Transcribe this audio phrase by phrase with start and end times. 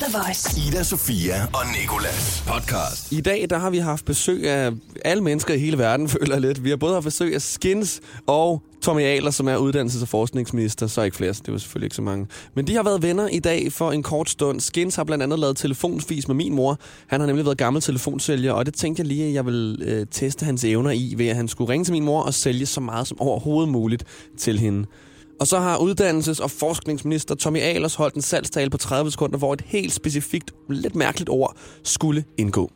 [0.00, 0.68] The Voice.
[0.68, 3.12] Ida, Sofia og Nikolas podcast.
[3.12, 4.72] I dag der har vi haft besøg af
[5.04, 6.64] alle mennesker i hele verden, føler jeg lidt.
[6.64, 10.86] Vi har både haft besøg af Skins og Tommy Ahler, som er uddannelses- og forskningsminister.
[10.86, 12.26] Så ikke flere, så det var selvfølgelig ikke så mange.
[12.54, 14.60] Men de har været venner i dag for en kort stund.
[14.60, 16.78] Skins har blandt andet lavet telefonfis med min mor.
[17.06, 20.06] Han har nemlig været gammel telefonsælger, og det tænkte jeg lige, at jeg vil øh,
[20.10, 22.80] teste hans evner i, ved at han skulle ringe til min mor og sælge så
[22.80, 24.04] meget som overhovedet muligt
[24.38, 24.86] til hende.
[25.40, 29.52] Og så har uddannelses- og forskningsminister Tommy Ahlers holdt en salgstale på 30 sekunder, hvor
[29.52, 32.70] et helt specifikt, lidt mærkeligt ord skulle indgå.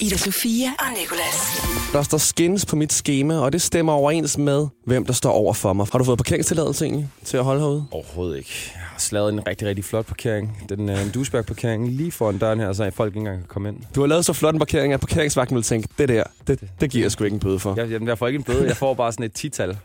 [0.00, 1.62] Ida Sofia og Nicolas.
[1.92, 5.52] Der står skins på mit schema, og det stemmer overens med, hvem der står over
[5.54, 5.86] for mig.
[5.92, 7.84] Har du fået parkeringstilladelse egentlig til at holde herude?
[7.90, 8.50] Overhovedet ikke.
[8.74, 10.62] Jeg har slaget en rigtig, rigtig flot parkering.
[10.68, 13.76] Den en Duisberg-parkering lige foran døren her, så folk ikke engang kan komme ind.
[13.94, 16.90] Du har lavet så flot en parkering, at parkeringsvagten vil tænke, det der, det, det
[16.90, 17.74] giver jeg sgu ikke en bøde for.
[17.76, 19.70] Jeg, jeg, jeg får ikke en bøde, jeg får bare sådan et tital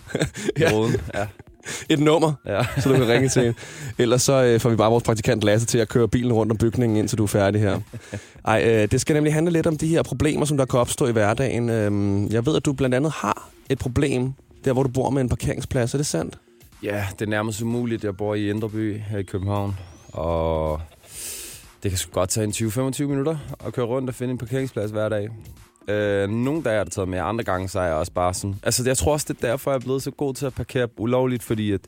[0.58, 0.72] i Ja.
[0.72, 0.96] roden.
[1.16, 1.28] Ja.
[1.90, 2.66] Et nummer, ja.
[2.80, 3.56] så du kan ringe til.
[3.98, 6.58] Ellers så øh, får vi bare vores praktikant Lasse til at køre bilen rundt om
[6.58, 7.80] bygningen, indtil du er færdig her.
[8.46, 11.08] Ej, øh, det skal nemlig handle lidt om de her problemer, som der kan opstå
[11.08, 11.70] i hverdagen.
[11.70, 14.34] Øhm, jeg ved, at du blandt andet har et problem,
[14.66, 15.94] der hvor du bor med en parkeringsplads.
[15.94, 16.38] Er det sandt?
[16.84, 18.04] ja, det er nærmest umuligt.
[18.04, 19.76] Jeg bor i Indreby her i København,
[20.12, 20.82] og
[21.84, 24.92] det kan sgu godt tage en 20-25 minutter at køre rundt og finde en parkeringsplads
[24.92, 25.30] hver dag.
[25.88, 28.56] Øh, nogle dage har det taget med, andre gange så er jeg også bare sådan...
[28.64, 30.88] Altså, jeg tror også, det er derfor, jeg er blevet så god til at parkere
[30.98, 31.82] ulovligt, fordi at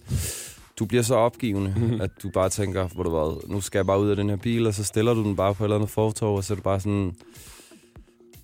[0.79, 3.99] du bliver så opgivende, at du bare tænker, hvor du hvad, nu skal jeg bare
[3.99, 5.89] ud af den her bil, og så stiller du den bare på et eller andet
[5.89, 7.15] fortov, og så er du bare sådan...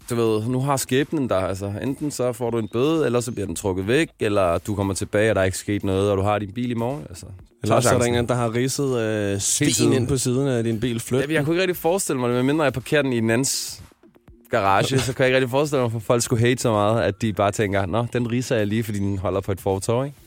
[0.10, 3.32] Du ved, nu har skæbnen der, altså enten så får du en bøde, eller så
[3.32, 6.18] bliver den trukket væk, eller du kommer tilbage, og der er ikke sket noget, og
[6.18, 7.26] du har din bil i morgen, altså.
[7.64, 8.16] Eller så er der chancen.
[8.16, 11.00] en, der har ridset øh, sten ind på siden af din bil.
[11.00, 11.20] Flyt.
[11.20, 13.84] Ja, jeg kunne ikke rigtig forestille mig det, medmindre jeg parkerer den i en andens
[14.52, 17.22] garage, så kan jeg ikke rigtig forestille mig, at folk skulle hate så meget, at
[17.22, 20.18] de bare tænker, nå, den riser jeg lige, fordi den holder på et fortov, ikke?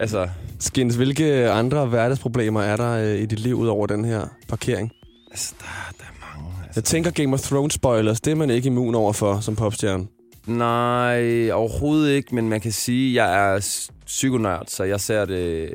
[0.00, 4.26] Altså, Skins, hvilke andre hverdagsproblemer er der øh, i dit liv ud over den her
[4.48, 4.92] parkering?
[5.30, 6.54] altså der, der er mange.
[6.64, 6.80] Altså.
[6.80, 10.06] Jeg tænker Game of Thrones spoilers, det er man ikke immun over for som popstjerne.
[10.46, 15.72] Nej, overhovedet ikke, men man kan sige, at jeg er psykonørd, så jeg ser det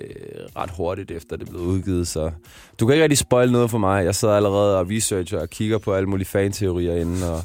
[0.56, 2.32] ret hurtigt efter det er blevet udgivet, så
[2.80, 4.06] du kan ikke rigtig spoil noget for mig.
[4.06, 7.44] Jeg sidder allerede og researcher og kigger på alle mulige fanteorier inden, og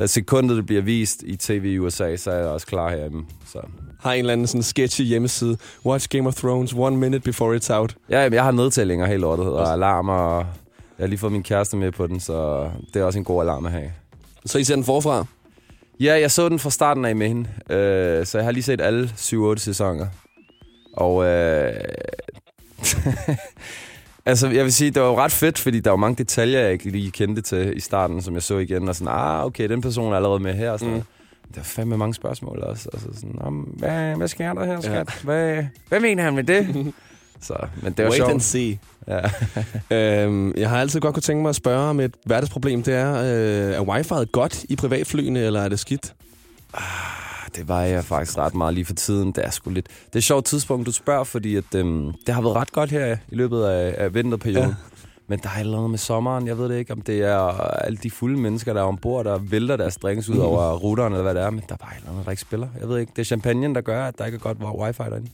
[0.00, 3.24] øh, sekundet det bliver vist i tv i USA, så er jeg også klar herhjemme.
[3.46, 3.58] Så.
[4.00, 5.56] Har en eller anden sådan sketchy hjemmeside.
[5.86, 7.96] Watch Game of Thrones one minute before it's out.
[8.10, 10.46] Ja, jeg har nedtællinger helt lortet, og alarmer, og
[10.98, 13.42] jeg har lige fået min kæreste med på den, så det er også en god
[13.42, 13.92] alarm at have.
[14.46, 15.26] Så I ser den forfra?
[16.00, 18.80] Ja, jeg så den fra starten af med hende, øh, så jeg har lige set
[18.80, 20.06] alle 7-8 sæsoner.
[20.92, 21.72] Og øh,
[24.26, 26.72] altså, jeg vil sige, det var jo ret fedt, fordi der var mange detaljer, jeg
[26.72, 29.80] ikke lige kendte til i starten, som jeg så igen, og sådan, ah, okay, den
[29.80, 31.02] person er allerede med her, og sådan Mm.
[31.54, 32.88] Der var fandme mange spørgsmål også.
[32.92, 34.94] Altså sådan, "Nå, men hvad, hvad sker der her, skat?
[34.94, 35.04] Ja.
[35.24, 36.66] Hvad, hvad mener han med det?
[37.42, 38.30] så, men det var Wait sjovt.
[38.30, 38.78] and see.
[39.08, 39.20] Ja.
[40.24, 42.82] Øhm, jeg har altid godt kunne tænke mig at spørge om et hverdagsproblem.
[42.82, 46.14] Det er, øh, er wifi'et godt i privatflyene, eller er det skidt?
[47.56, 49.32] Det var jeg faktisk ret meget lige for tiden.
[49.32, 49.86] Det er sgu lidt...
[49.88, 52.90] Det er et sjovt tidspunkt, du spørger, fordi at, øhm, det har været ret godt
[52.90, 54.68] her i løbet af, af vinterperioden.
[54.68, 54.74] Ja.
[55.28, 56.46] Men der er et eller andet med sommeren.
[56.46, 59.38] Jeg ved det ikke, om det er alle de fulde mennesker, der er ombord, der
[59.38, 61.50] vælter deres drinks ud over ruterne, eller hvad det er.
[61.50, 62.68] Men der er bare et eller andet, der ikke spiller.
[62.80, 65.28] Jeg ved ikke, det er champagne, der gør, at der ikke er godt wifi derinde.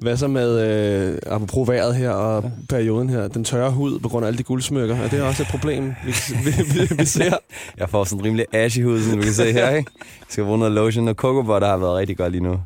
[0.00, 4.24] Hvad så med, øh, apropos vejret her og perioden her, den tørre hud på grund
[4.24, 4.96] af alle de guldsmykker?
[4.96, 7.36] Er det også et problem, vi, vi, vi, vi ser?
[7.76, 9.90] Jeg får sådan en rimelig ashy hud, som du kan se her, ikke?
[10.00, 12.60] Jeg skal bruge noget lotion og coco butter har været rigtig godt lige nu.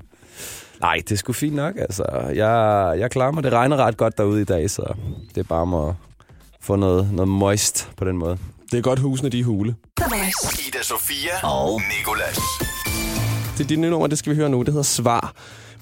[0.81, 2.05] Nej, det er sgu fint nok, altså.
[2.35, 3.45] Jeg, jeg klarer mig.
[3.45, 4.95] Det regner ret godt derude i dag, så
[5.35, 5.95] det er bare om at
[6.61, 8.39] få noget, noget moist på den måde.
[8.71, 9.75] Det er godt husene, de er hule.
[10.69, 12.39] Ida, Sofia og Nikolas.
[13.59, 14.59] Det er dit nye nummer, det skal vi høre nu.
[14.63, 15.33] Det hedder Svar.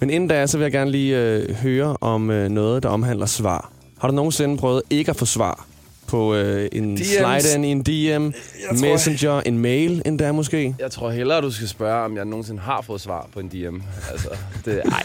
[0.02, 3.26] Men inden da, så vil jeg gerne lige øh, høre om øh, noget, der omhandler
[3.26, 3.70] svar.
[4.00, 5.66] Har du nogensinde prøvet ikke at få svar
[6.06, 7.04] på øh, en DM's.
[7.40, 10.74] slide in, en DM, tror- messenger, en mail endda måske?
[10.78, 13.80] Jeg tror hellere, du skal spørge, om jeg nogensinde har fået svar på en DM.
[14.12, 14.28] Altså,
[14.64, 15.02] det, ej.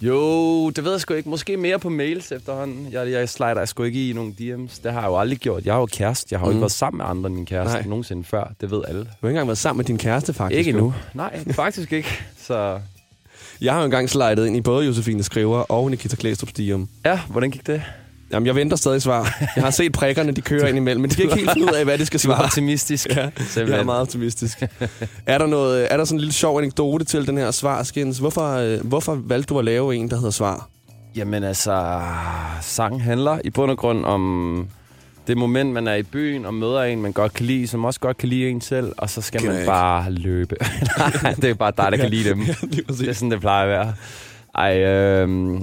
[0.00, 1.28] Jo, det ved jeg sgu ikke.
[1.28, 2.88] Måske mere på mails efterhånden.
[2.92, 4.80] Jeg, jeg slider sgu ikke i nogle DM's.
[4.84, 5.64] Det har jeg jo aldrig gjort.
[5.64, 6.28] Jeg har jo kæreste.
[6.30, 6.60] Jeg har jo ikke Mm.
[6.62, 7.86] været sammen med andre end min kæreste Nej.
[7.86, 8.52] Nogensinde før.
[8.60, 9.00] Det ved alle.
[9.00, 10.58] Du har ikke engang været sammen med din kæreste, faktisk.
[10.58, 10.94] Ikke endnu.
[11.14, 12.08] Nej, faktisk ikke.
[12.42, 12.78] Så
[13.60, 16.82] Jeg har jo engang slidet ind i både Josefine Skriver og Nikita Klæstrup's DM.
[17.04, 17.82] ja, hvordan gik det?
[18.32, 19.36] Jamen, jeg venter stadig svar.
[19.56, 21.72] Jeg har set prikkerne, de kører ind imellem, men de kan ikke helt finde ud
[21.74, 22.44] af, hvad de skal Du var svare.
[22.44, 23.06] optimistisk.
[23.16, 24.62] Ja, jeg er meget optimistisk.
[25.26, 28.18] er, der noget, er der sådan en lille sjov anekdote til den her svarskins?
[28.18, 30.68] Hvorfor, øh, hvorfor valgte du at lave en, der hedder Svar?
[31.16, 32.00] Jamen altså,
[32.62, 34.66] sangen handler i bund og grund om
[35.26, 38.00] det moment, man er i byen og møder en, man godt kan lide, som også
[38.00, 39.66] godt kan lide en selv, og så skal man ikke.
[39.66, 40.56] bare løbe.
[41.22, 42.40] Nej, det er bare dig, der kan lide dem.
[42.98, 43.94] Det er sådan, det plejer at være.
[44.54, 45.60] Ej, øh,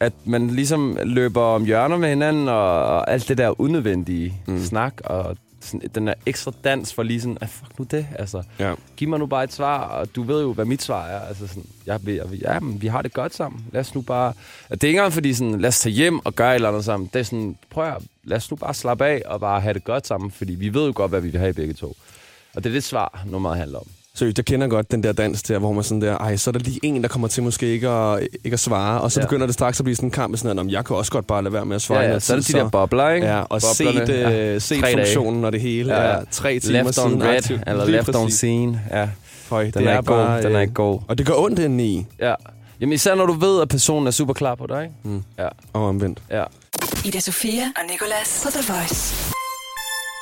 [0.00, 4.60] at man ligesom løber om hjørner med hinanden, og, og alt det der unødvendige mm.
[4.60, 8.42] snak, og sådan, den der ekstra dans for lige sådan, ah, fuck nu det, altså.
[8.58, 8.74] Ja.
[8.96, 11.20] Giv mig nu bare et svar, og du ved jo, hvad mit svar er.
[11.20, 13.64] Altså sådan, jeg, jeg, ja, men vi har det godt sammen.
[13.72, 14.32] Lad os nu bare...
[14.70, 16.68] Og det er ikke engang fordi sådan, lad os tage hjem og gøre et eller
[16.68, 17.10] andet sammen.
[17.12, 19.84] Det er sådan, prøv at, lad os nu bare slappe af og bare have det
[19.84, 21.96] godt sammen, fordi vi ved jo godt, hvad vi vil have i begge to.
[22.54, 23.86] Og det er det svar, nummeret handler om.
[24.16, 26.52] Seriøst, jeg kender godt den der dans der, hvor man sådan der, ej, så er
[26.52, 29.26] der lige en, der kommer til måske ikke at, ikke at svare, og så ja.
[29.26, 31.26] Begynder det straks at blive sådan en kamp med sådan, at jeg kan også godt
[31.26, 32.02] bare lade være med at svare.
[32.02, 33.26] i Ja, ja, så er det de der bobler, ikke?
[33.26, 34.58] Ja, og set, øh, ja.
[34.58, 35.94] set funktionen og det hele.
[35.96, 36.18] Ja, Ja.
[36.30, 37.60] Tre timer Left siden on red, aktivt.
[37.66, 38.34] eller Lige left on præcis.
[38.36, 38.80] scene.
[38.90, 39.08] Ja,
[39.50, 40.42] Høj, den er, ikke god.
[40.42, 41.00] Den er ikke god.
[41.08, 42.34] Og det går ondt indeni, Ja.
[42.80, 44.94] Jamen især når du ved, at personen er super klar på dig, ikke?
[45.02, 45.22] Mm.
[45.38, 46.18] Ja, og omvendt.
[46.30, 46.44] ja.
[47.04, 49.14] Ida Sofia og Nicolas på The Voice.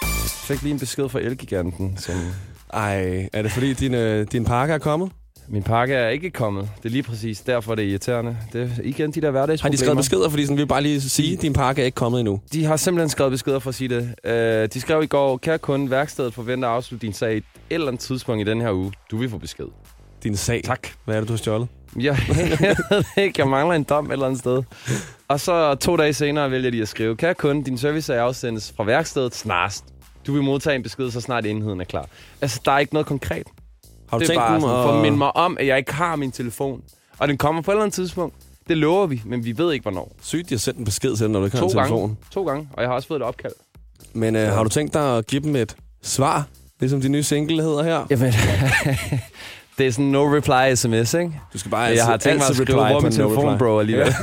[0.03, 2.15] Jeg fik lige en besked fra Elgiganten, som
[2.73, 5.11] Ej, er det fordi din, øh, din pakke er kommet?
[5.53, 6.71] min pakke er ikke kommet.
[6.77, 8.37] Det er lige præcis derfor, det er irriterende.
[8.53, 9.77] Det er igen de der Har hverdagsproblemer.
[9.77, 12.41] de skrevet beskeder, fordi sådan, vi bare lige sige, din pakke er ikke kommet endnu?
[12.53, 14.15] De har simpelthen skrevet beskeder for at sige det.
[14.65, 17.87] Uh, de skrev i går, kære kunde, værkstedet forventer at afslutte din sag et eller
[17.87, 18.93] andet tidspunkt i den her uge.
[19.11, 19.67] Du vil få besked.
[20.23, 20.63] Din sag.
[20.65, 20.89] Tak.
[21.05, 21.69] Hvad er det, du har stjålet?
[21.97, 22.19] Jeg,
[22.61, 24.63] jeg ved ikke, jeg mangler en dom et eller andet sted.
[25.29, 28.73] Og så to dage senere vælger de at skrive, kære kunde, din service er afsendes
[28.77, 29.85] fra værkstedet snarest.
[30.27, 32.07] Du vil modtage en besked, så snart enheden er klar.
[32.41, 33.47] Altså, der er ikke noget konkret.
[34.11, 35.79] Har du det er tænkt bare sådan, at- for at minde mig om, at jeg
[35.79, 36.83] ikke har min telefon.
[37.19, 38.35] Og den kommer på et eller andet tidspunkt.
[38.69, 40.13] Det lover vi, men vi ved ikke, hvornår.
[40.23, 41.89] Sygt, de har sendt en besked til dig, når du ikke har To en gange.
[41.89, 42.19] telefon.
[42.31, 43.53] To gange, og jeg har også fået et opkald.
[44.13, 46.47] Men øh, har du tænkt dig at give dem et svar?
[46.81, 48.07] Ligesom de nye single hedder her.
[48.11, 48.33] Jamen,
[49.81, 51.32] det er sådan no reply sms, ikke?
[51.53, 54.15] Du skal bare jeg har tænkt mig at skrive, hvor er min telefon, bro, alligevel.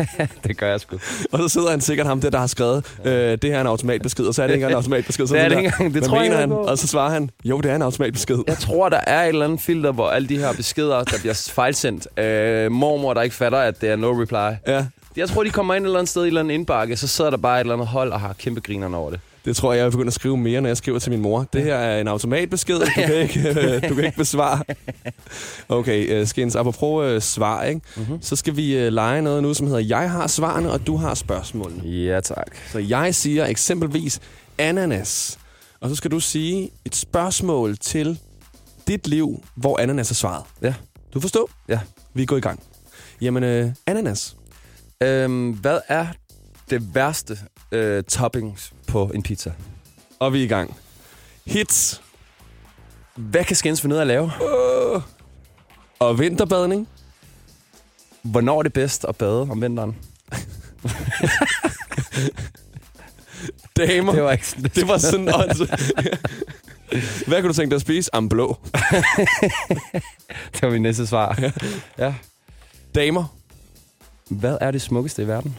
[0.46, 0.96] det gør jeg sgu.
[1.32, 3.66] Og så sidder han sikkert ham der, der har skrevet, øh, det her er en
[3.66, 5.26] automatbesked, og så er det ikke engang en automatbesked.
[5.26, 5.94] Så Det er det ikke engang.
[5.94, 6.48] Det "Hvad tror jeg han?
[6.48, 8.38] på." Og så svarer han, jo, det er en automatbesked.
[8.46, 11.50] Jeg tror, der er et eller andet filter, hvor alle de her beskeder, der bliver
[11.54, 12.18] fejlsendt.
[12.18, 14.72] Øh, mormor, der ikke fatter, at det er no reply.
[14.74, 14.86] Ja,
[15.16, 17.08] Jeg tror, de kommer ind et eller andet sted i et eller andet indbakke, så
[17.08, 19.20] sidder der bare et eller andet hold og har kæmpe grinerne over det.
[19.44, 21.46] Det tror jeg, jeg vil begynde at skrive mere, når jeg skriver til min mor.
[21.52, 24.62] Det her er en automatbesked, du kan ikke, øh, du kan ikke besvare.
[25.68, 27.80] Okay, uh, Skins, apropos uh, svar, ikke?
[27.96, 28.22] Mm-hmm.
[28.22, 31.14] så skal vi uh, lege noget nu, som hedder, jeg har svarene, og du har
[31.14, 31.88] spørgsmålene.
[31.88, 32.56] Ja, tak.
[32.72, 34.20] Så jeg siger eksempelvis
[34.58, 35.38] ananas,
[35.80, 38.18] og så skal du sige et spørgsmål til
[38.88, 40.44] dit liv, hvor ananas er svaret.
[40.62, 40.74] Ja.
[41.14, 41.50] Du forstår?
[41.68, 41.80] Ja.
[42.14, 42.62] Vi går i gang.
[43.20, 44.36] Jamen, øh, ananas.
[45.00, 46.06] Øhm, hvad er
[46.70, 47.38] det værste
[47.72, 49.52] øh, toppings på en pizza?
[50.18, 50.76] Og vi er i gang.
[51.46, 52.02] Hits
[53.14, 54.24] Hvad kan skins finde ud af at lave?
[54.24, 55.02] øh,
[55.98, 56.88] og vinterbadning.
[58.22, 59.96] Hvornår er det bedst at bade om vinteren?
[63.76, 64.12] Damer.
[64.12, 65.66] Det var ikke sådan, det var sådan også.
[67.26, 68.14] Hvad kunne du tænke dig at spise?
[68.14, 68.58] Am blå.
[70.52, 71.50] det var min næste svar.
[71.98, 72.14] ja.
[72.94, 73.36] Damer.
[74.30, 75.56] Hvad er det smukkeste i verden?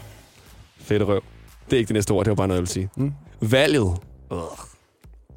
[0.78, 1.22] Fedt røv.
[1.70, 2.90] Det er ikke det næste ord, det var bare noget, jeg vil sige.
[2.96, 3.12] Mm.
[3.40, 3.98] Valget.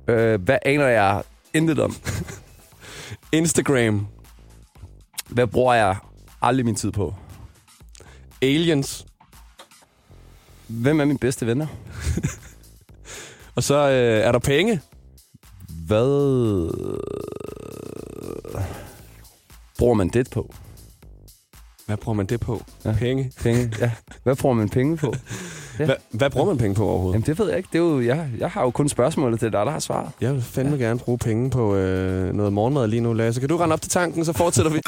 [0.08, 1.24] Øh, hvad aner jeg
[1.54, 1.96] intet om?
[3.32, 4.08] Instagram.
[5.30, 5.96] Hvad bruger jeg
[6.42, 7.14] aldrig min tid på?
[8.42, 9.06] Aliens.
[10.68, 11.68] Hvem er mine bedste venner?
[13.56, 14.82] Og så øh, er der penge.
[15.88, 16.70] Hvad
[19.78, 20.54] bruger man det på?
[21.86, 22.64] Hvad bruger man det på?
[22.86, 22.96] Ja.
[23.00, 23.32] Penge.
[23.42, 23.92] Penge, ja.
[24.24, 25.14] Hvad bruger man penge på?
[25.80, 25.86] Ja.
[25.86, 27.14] Hva, hvad bruger man penge på overhovedet?
[27.14, 27.70] Jamen, det ved jeg ikke.
[27.74, 30.10] Det er jo, jeg, jeg har jo kun spørgsmålet til dig, der har svaret.
[30.22, 30.84] Jeg vil fandme ja.
[30.84, 33.40] gerne bruge penge på øh, noget morgenmad lige nu, Lasse.
[33.40, 34.80] Kan du rende op til tanken, så fortsætter vi.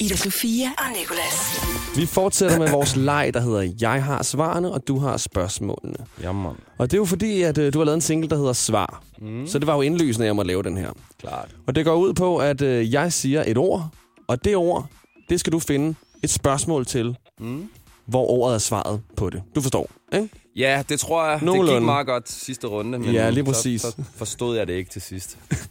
[0.00, 1.60] Ida Sofia og Nicolas.
[1.96, 5.96] Vi fortsætter med vores leg, der hedder Jeg har svarene, og du har spørgsmålene.
[6.22, 6.46] Jamen,
[6.78, 9.02] Og det er jo fordi, at øh, du har lavet en single, der hedder Svar.
[9.18, 9.46] Mm.
[9.46, 10.90] Så det var jo indlysende, at jeg måtte lave den her.
[11.20, 11.48] klart.
[11.66, 13.88] Og det går ud på, at øh, jeg siger et ord,
[14.28, 14.86] og det ord,
[15.30, 17.68] det skal du finde et spørgsmål til, Mm.
[18.10, 19.42] Hvor ordet er svaret på det.
[19.54, 20.28] Du forstår, ikke?
[20.56, 21.34] Ja, det tror jeg.
[21.34, 21.80] Det Nogenlunde.
[21.80, 22.98] gik meget godt sidste runde.
[22.98, 23.80] Men Ja, lige præcis.
[23.82, 25.38] Så, så forstod jeg det ikke til sidst.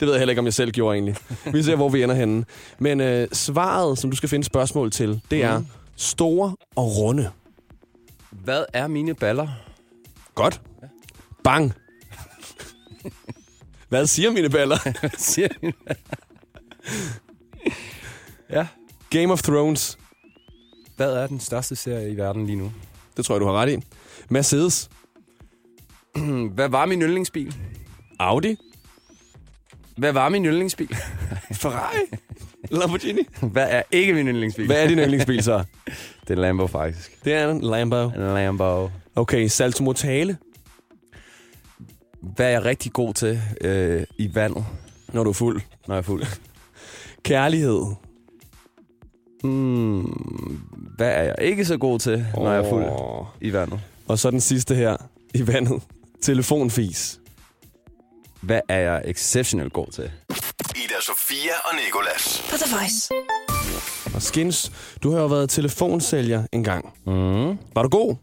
[0.00, 1.16] Det ved jeg heller ikke, om jeg selv gjorde egentlig.
[1.52, 2.44] Vi ser, hvor vi ender henne.
[2.78, 5.66] Men øh, svaret, som du skal finde spørgsmål til, det er Mm.
[5.96, 7.30] store og runde.
[8.30, 9.48] Hvad er mine baller?
[10.34, 10.60] Godt.
[11.44, 11.72] Bang.
[13.88, 14.78] Hvad siger mine baller?
[15.18, 15.74] Siger mine
[18.50, 18.66] Ja.
[19.10, 19.98] Game of Thrones.
[21.00, 22.72] Hvad er den største serie i verden lige nu?
[23.16, 23.76] Det tror jeg, du har ret i.
[24.28, 24.90] Mercedes.
[26.54, 27.54] Hvad var min yndlingsbil?
[28.18, 28.56] Audi.
[29.96, 30.96] Hvad var min yndlingsbil?
[31.62, 31.98] Ferrari.
[32.70, 33.22] Lamborghini.
[33.52, 34.66] Hvad er ikke min yndlingsbil?
[34.66, 35.64] Hvad er din yndlingsbil så?
[36.28, 37.24] Det er Lambo, faktisk.
[37.24, 38.04] Det er en Lambo.
[38.08, 38.90] En Lambo.
[39.16, 40.38] Okay, saltomortale,
[42.22, 44.64] Hvad er jeg rigtig god til øh, i vandet,
[45.12, 45.60] når du er fuld.
[45.88, 46.24] når jeg er fuld?
[47.22, 47.94] Kærlighed.
[49.42, 50.02] Hmm,
[50.96, 52.84] Hvad er jeg ikke så god til, når jeg er fuld
[53.40, 53.80] i vandet?
[54.08, 54.96] Og så den sidste her
[55.34, 55.82] i vandet.
[56.22, 57.20] Telefonfis.
[58.40, 60.10] Hvad er jeg exceptionelt god til?
[60.76, 62.42] Ida Sofia og Nikolas.
[62.50, 63.10] På The Voice.
[64.14, 66.92] Og Skins, du har jo været telefonsælger engang.
[67.06, 67.58] Mm.
[67.74, 68.16] Var du god?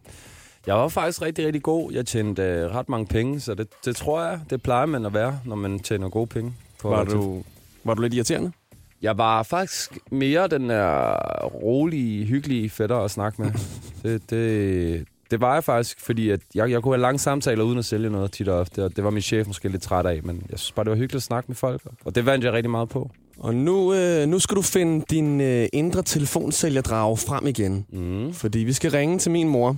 [0.68, 1.92] Jeg var faktisk rigtig, rigtig god.
[1.92, 5.14] Jeg tjente øh, ret mange penge, så det, det tror jeg, det plejer man at
[5.14, 6.54] være, når man tjener gode penge.
[6.82, 7.44] På Var du,
[7.84, 8.52] var du lidt irriterende?
[9.02, 13.52] Jeg var faktisk mere den der rolige, hyggelige fætter at snakke med.
[14.04, 17.80] det, det, det var jeg faktisk, fordi at jeg, jeg kunne have lange samtaler uden
[17.80, 20.24] at sælge noget tit og ofte, og det var min chef måske lidt træt af,
[20.24, 22.54] men jeg synes bare, det var hyggeligt at snakke med folk, og det vandt jeg
[22.54, 23.12] rigtig meget på.
[23.40, 27.86] Og nu, øh, nu skal du finde din øh, indre telefonsælgerdrag frem igen.
[27.90, 28.34] Mm.
[28.34, 29.78] Fordi vi skal ringe til min mor.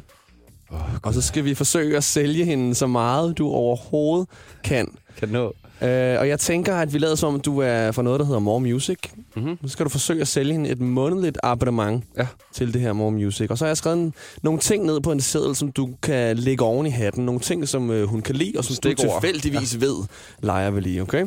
[0.72, 4.28] Oh, Og så skal vi forsøge at sælge hende så meget, du overhovedet
[4.64, 4.98] kan.
[5.18, 5.54] kan nå.
[5.82, 8.40] Øh, og jeg tænker, at vi lader som om, du er fra noget, der hedder
[8.40, 8.98] More Music.
[9.36, 9.58] Mm-hmm.
[9.62, 12.28] Nu skal du forsøge at sælge hende et månedligt abonnement Ja.
[12.54, 13.50] til det her More Music.
[13.50, 16.38] Og så har jeg skrevet en, nogle ting ned på en seddel, som du kan
[16.38, 17.26] lægge oven i hatten.
[17.26, 19.06] Nogle ting, som øh, hun kan lide, og som Stikord.
[19.06, 19.80] du tilfældigvis ja.
[19.80, 19.96] ved,
[20.40, 21.26] leger vi lige, okay?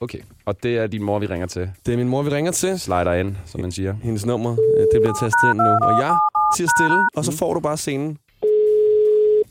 [0.00, 1.70] Okay, og det er din mor, vi ringer til.
[1.86, 2.78] Det er min mor, vi ringer til.
[2.80, 3.94] Slider ind, som man siger.
[4.02, 5.86] Hendes nummer, øh, det bliver tastet ind nu.
[5.86, 6.16] Og jeg
[6.56, 8.18] siger stille, og så får du bare scenen.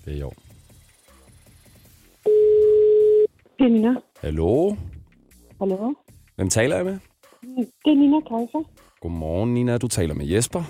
[0.05, 0.31] Det er jo.
[3.59, 3.89] Det er Nina.
[4.21, 4.75] Hallo?
[5.59, 5.93] Hallo?
[6.35, 6.97] Hvem taler jeg med?
[7.85, 8.69] Det er Nina Kaiser.
[9.01, 9.77] Godmorgen, Nina.
[9.77, 10.63] Du taler med Jesper.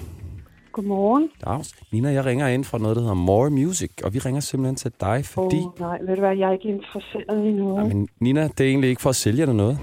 [0.72, 1.30] Godmorgen.
[1.46, 1.75] Dags.
[1.92, 4.92] Nina, jeg ringer ind fra noget, der hedder More Music, og vi ringer simpelthen til
[5.01, 5.56] dig, Åh, fordi...
[5.56, 7.88] oh, nej, ved du hvad, jeg er ikke interesseret i noget.
[7.88, 9.80] Men Nina, det er egentlig ikke for at sælge dig noget.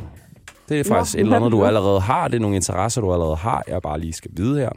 [0.68, 2.28] Det er faktisk Nå, et eller andet, du allerede har.
[2.28, 4.70] Det er nogle interesser, du allerede har, jeg bare lige skal vide her.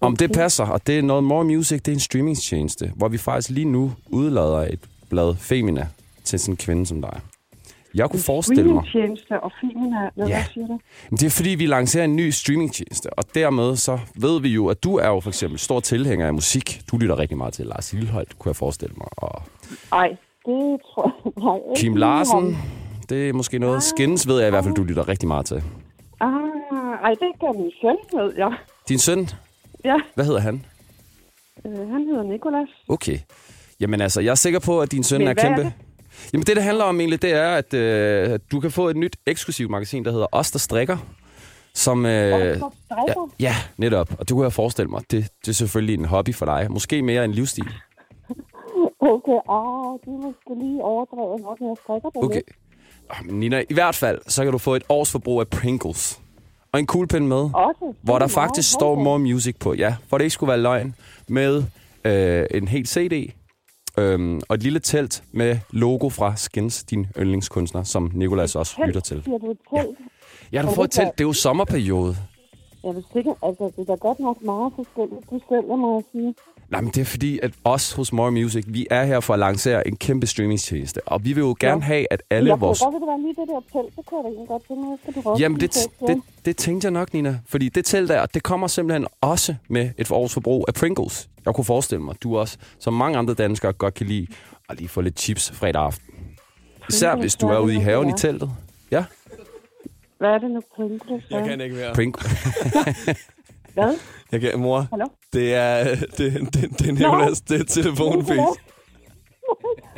[0.00, 3.18] Om det passer, og det er noget More Music, det er en streamingstjeneste, hvor vi
[3.18, 4.80] faktisk lige nu udlader et
[5.10, 5.88] blad Femina
[6.24, 7.20] til sådan en kvinde som dig.
[7.94, 8.82] Jeg kunne forestille mig...
[8.88, 10.10] Streamingtjeneste og filmen er...
[10.16, 10.34] Hvad, Ja.
[10.34, 10.78] hvad siger du?
[11.10, 14.84] Det er fordi, vi lancerer en ny streamingtjeneste, og dermed så ved vi jo, at
[14.84, 16.80] du er jo for eksempel stor tilhænger af musik.
[16.90, 19.42] Du lytter rigtig meget til Lars Lilleholdt, kunne jeg forestille mig, og
[19.92, 20.08] Ej,
[20.46, 21.32] det tror jeg...
[21.44, 22.56] Nej, ikke Kim Larsen.
[23.08, 23.82] Det er måske noget.
[23.82, 25.62] Skins ved jeg i hvert fald, du lytter rigtig meget til.
[26.20, 26.30] Ah,
[27.04, 28.52] ej, det gør min søn, ved jeg.
[28.88, 29.28] Din søn,
[29.84, 30.64] Ja, hvad hedder han?
[31.66, 32.68] øh, han hedder Nikolas.
[32.88, 33.18] Okay.
[33.80, 35.62] Jamen altså, jeg er sikker på, at din søn Men er hvad er kæmpe...
[35.62, 35.72] det?
[36.32, 39.16] Jamen det, det handler om egentlig, det er, at øh, du kan få et nyt
[39.26, 40.96] eksklusivt magasin, der hedder Os, der strikker.
[41.74, 44.10] Som, øh, ja, ja, netop.
[44.18, 45.02] Og det kunne jeg forestille mig.
[45.10, 46.66] Det, det er selvfølgelig en hobby for dig.
[46.70, 47.68] Måske mere en livsstil.
[49.00, 52.42] Okay, ah, det er måske lige overdrevet nok, når jeg strikker det Okay.
[53.10, 56.20] Oh, men Nina, i hvert fald, så kan du få et års forbrug af Pringles.
[56.72, 57.94] Og en kuglepen med, Også.
[58.02, 58.94] hvor der er meget faktisk står.
[58.94, 59.74] More Music på.
[59.74, 60.94] Ja, for det ikke skulle være løgn.
[61.28, 61.64] Med
[62.04, 63.32] øh, en helt CD.
[63.98, 69.00] Øhm, og et lille telt med logo fra Skins, din yndlingskunstner, som Nikolas også lytter
[69.00, 69.22] til.
[69.24, 69.98] Siger du telt?
[70.52, 71.18] Ja, du får et telt.
[71.18, 72.16] Det er jo sommerperiode.
[72.84, 76.34] Jeg vil sikkert, altså, det er godt nok meget forskelligt, du sælger mig at sige.
[76.72, 79.40] Nej, men det er fordi, at os hos More Music, vi er her for at
[79.40, 81.08] lancere en kæmpe streamingtjeneste.
[81.08, 82.80] Og vi vil jo gerne have, at alle jeg vores...
[82.80, 84.98] Jeg godt, ved du hvad, lige det der telt, det kunne jeg godt tænke mig,
[85.02, 86.14] skal du Jamen, det, Festival.
[86.14, 87.38] det, det tænkte jeg nok, Nina.
[87.46, 91.28] Fordi det telt der, det kommer simpelthen også med et års forbrug af Pringles.
[91.44, 94.26] Jeg kunne forestille mig, du også, som mange andre danskere, godt kan lide
[94.68, 96.14] at lige få lidt chips fredag aften.
[96.88, 98.50] Især hvis du er ude i haven i teltet.
[98.90, 99.04] Ja,
[100.18, 101.24] Hvad er det nu, Pringles?
[101.30, 101.94] Jeg kan ikke mere.
[101.94, 102.26] Pringles.
[103.74, 103.94] Hvad?
[104.32, 105.06] Jeg kan, mor, Hallo?
[105.32, 105.84] det er,
[106.18, 108.38] det, det, det er Nicolas, det er telefonfis.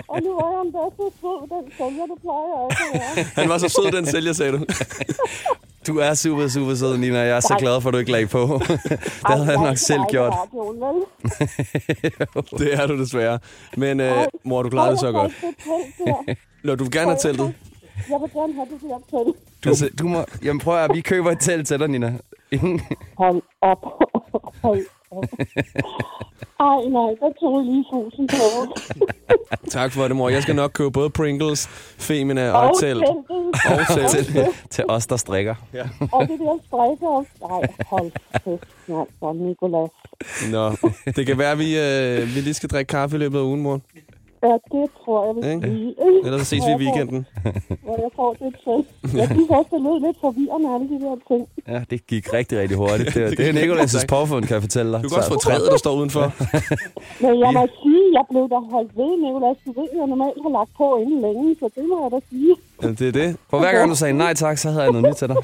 [0.08, 3.24] Og nu er jeg endda så sød, den sælger, det plejer jeg at være.
[3.34, 4.64] Han var så sød, den sælger, sagde du.
[5.86, 7.18] Du er super, super sød, Nina.
[7.18, 8.60] Jeg er så glad for, at du ikke lagde på.
[9.28, 10.32] det havde jeg nok selv gjort.
[12.58, 13.38] Det er du desværre.
[13.76, 15.32] Men øh, mor, du klarede det så godt.
[16.06, 16.34] Da.
[16.64, 17.54] Når du vil gerne have teltet.
[18.10, 19.36] Jeg vil gerne have det der telt.
[19.64, 22.12] Du, altså, du må, jamen prøv at vi køber et telt til dig, Nina.
[22.54, 22.80] Ingen-
[23.18, 23.78] Hold op.
[24.62, 24.80] Hold
[25.10, 25.24] op.
[26.60, 28.74] Ej, nej, der tog jeg lige fusen på.
[29.70, 30.28] Tak for det, mor.
[30.28, 31.66] Jeg skal nok købe både Pringles,
[31.98, 33.04] Femina og, Og et telt.
[33.04, 33.24] Og
[33.94, 34.10] telt.
[34.10, 35.54] til, til os, der strikker.
[36.12, 37.30] Og det der strikker også.
[37.40, 38.10] Nej, hold
[38.44, 39.90] kæft, nej, så Nicolas.
[40.52, 40.70] Nå,
[41.16, 43.62] det kan være, at vi, øh, vi lige skal drikke kaffe i løbet af ugen,
[43.62, 43.80] mor.
[44.46, 45.94] Ja, det tror jeg, vil sige.
[46.26, 47.20] Ellers så ses vi i weekenden.
[47.86, 48.78] Hvor jeg får det til.
[49.20, 51.42] Jeg synes også, det lød lidt forvirrende, alle de der ting.
[51.72, 53.14] Ja, det gik rigtig, rigtig hurtigt.
[53.14, 55.00] Det, det, er Nicolas' påfund, kan jeg fortælle dig.
[55.04, 56.26] Du kan også få træet, der står udenfor.
[57.24, 59.56] Men jeg må sige, jeg blev da holdt ved, Nicolas.
[59.66, 62.54] Du ved, jeg normalt har lagt på inden længe, så det må jeg da sige.
[62.82, 63.28] Ja, det er det.
[63.50, 65.36] For hver gang du sagde nej tak, så havde jeg noget nyt til dig.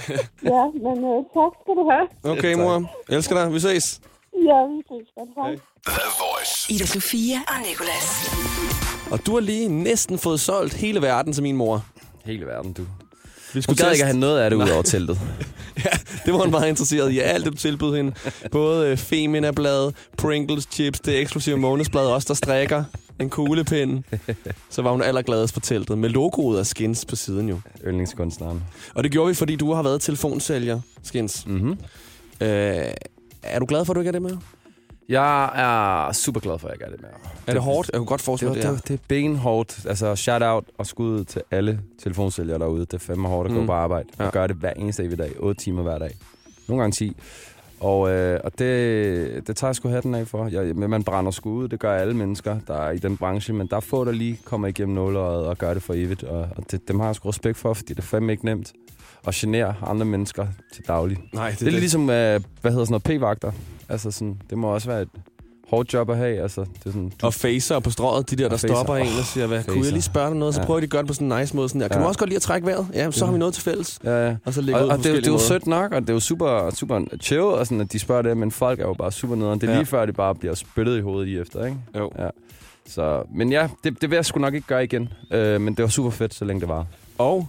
[0.55, 2.07] Ja, men øh, tak skal du have.
[2.35, 2.77] Okay, mor.
[3.15, 3.55] Elsker dig.
[3.55, 4.01] Vi ses.
[4.49, 5.31] Ja, vi ses godt.
[5.37, 5.53] Hej.
[5.87, 6.73] The Voice.
[6.73, 8.07] Ida Sofia og Nicolas.
[9.11, 11.85] Og du har lige næsten fået solgt hele verden til min mor.
[12.25, 12.87] Hele verden, du.
[13.55, 15.21] Vi Hun gad ikke have noget af det ud over teltet.
[15.85, 15.91] Ja,
[16.25, 17.19] det var hun meget interesseret i.
[17.19, 18.13] Alt det, du tilbød hende.
[18.53, 22.85] Både øh, Femina-blad, Pringles chips, det eksklusive månedsblad, også der strikker,
[23.21, 24.05] en kuglepind.
[24.71, 27.61] Så var hun allergladest for teltet, med logoet af Skins på siden jo.
[27.87, 28.63] Yndlingskunstneren.
[28.95, 31.47] Og det gjorde vi, fordi du har været telefonsælger, Skins.
[31.47, 31.71] Mm-hmm.
[32.41, 32.49] Øh,
[33.43, 34.37] er du glad for, at du ikke er det med?
[35.11, 35.45] Jeg
[36.09, 37.09] er super glad for, at jeg gør det med.
[37.47, 37.91] Er det hårdt?
[37.93, 39.79] Jeg kunne godt Det, forestille det, det, det er benhårdt.
[39.89, 42.81] Altså, shout out og skud til alle telefonsælgere derude.
[42.81, 43.67] Det er fandme hårdt at gå Mm.
[43.67, 44.09] på arbejde.
[44.19, 44.25] Ja.
[44.25, 45.33] Jeg gør det hver eneste dag i dag.
[45.39, 46.11] 8 timer hver dag.
[46.69, 47.17] Nogle gange 10.
[47.81, 50.47] Og, øh, og det, det tager jeg sgu hatten af for.
[50.49, 51.69] Jeg, man brænder sgu ud.
[51.69, 53.55] Det gør alle mennesker, der er i den branche.
[53.55, 56.23] Men der er få, der lige kommer igennem nåløjet og gør det for evigt.
[56.23, 58.73] Og, og det, dem har jeg sgu respekt for, fordi det er fandme ikke nemt
[59.27, 61.19] at genere andre mennesker til daglig.
[61.35, 63.53] Nej, det, Det er lidt ligesom, øh, hvad hedder sådan noget, p-vagter.
[63.91, 65.09] Altså sådan, det må også være et
[65.71, 66.43] hårdt job at have.
[66.43, 68.69] Altså, det er sådan, du, Og facer på strået, de der, der facer.
[68.75, 69.93] stopper en og siger, hvad, kunne jeg facer.
[69.93, 70.55] lige spørge dig noget?
[70.55, 70.67] Så Ja.
[70.67, 71.69] prøver de at gøre det på sådan en nice måde.
[71.69, 71.89] Sådan der.
[71.89, 72.03] Kan Ja.
[72.03, 72.87] du også godt lide at trække vejret?
[72.95, 73.99] Ja, så har vi noget til fælles.
[74.05, 74.37] ja, ja.
[74.45, 75.39] Og så ligger Og, og det, det er jo måder.
[75.45, 78.37] sødt nok, og det er jo super, super chill, og sådan, at de spørger det,
[78.37, 79.61] men folk er jo bare super nederen.
[79.61, 79.79] Det er Ja.
[79.79, 81.77] lige før, de bare bliver spyttet i hovedet i efter, ikke?
[81.99, 82.11] Jo.
[82.19, 82.29] Ja.
[82.87, 85.09] Så, men ja, det, det vil jeg sgu nok ikke gøre igen.
[85.33, 86.87] Øh, men det var super fedt, så længe det var.
[87.19, 87.49] Og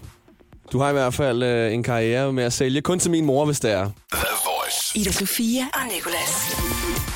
[0.72, 3.46] du har i hvert fald øh, en karriere med at sælge kun til min mor,
[3.46, 3.90] hvis det er.
[4.96, 6.56] Ida Sofia og Nicolas.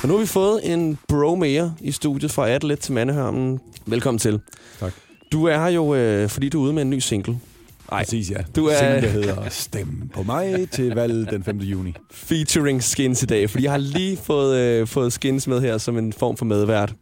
[0.02, 3.60] Og nu har vi fået en bro mere i studiet fra Adlet til Mandehørmen.
[3.86, 4.40] Velkommen til.
[4.80, 4.92] Tak.
[5.32, 7.32] Du er her jo, øh, fordi du er ude med en ny single.
[7.90, 8.36] Nej, Præcis, ja.
[8.56, 11.58] Du er- Single, der hedder Stem på mig til valget den 5.
[11.58, 11.94] juni.
[12.12, 15.98] featuring Skins i dag, fordi jeg har lige fået, øh, fået Skins med her som
[15.98, 16.94] en form for medvært.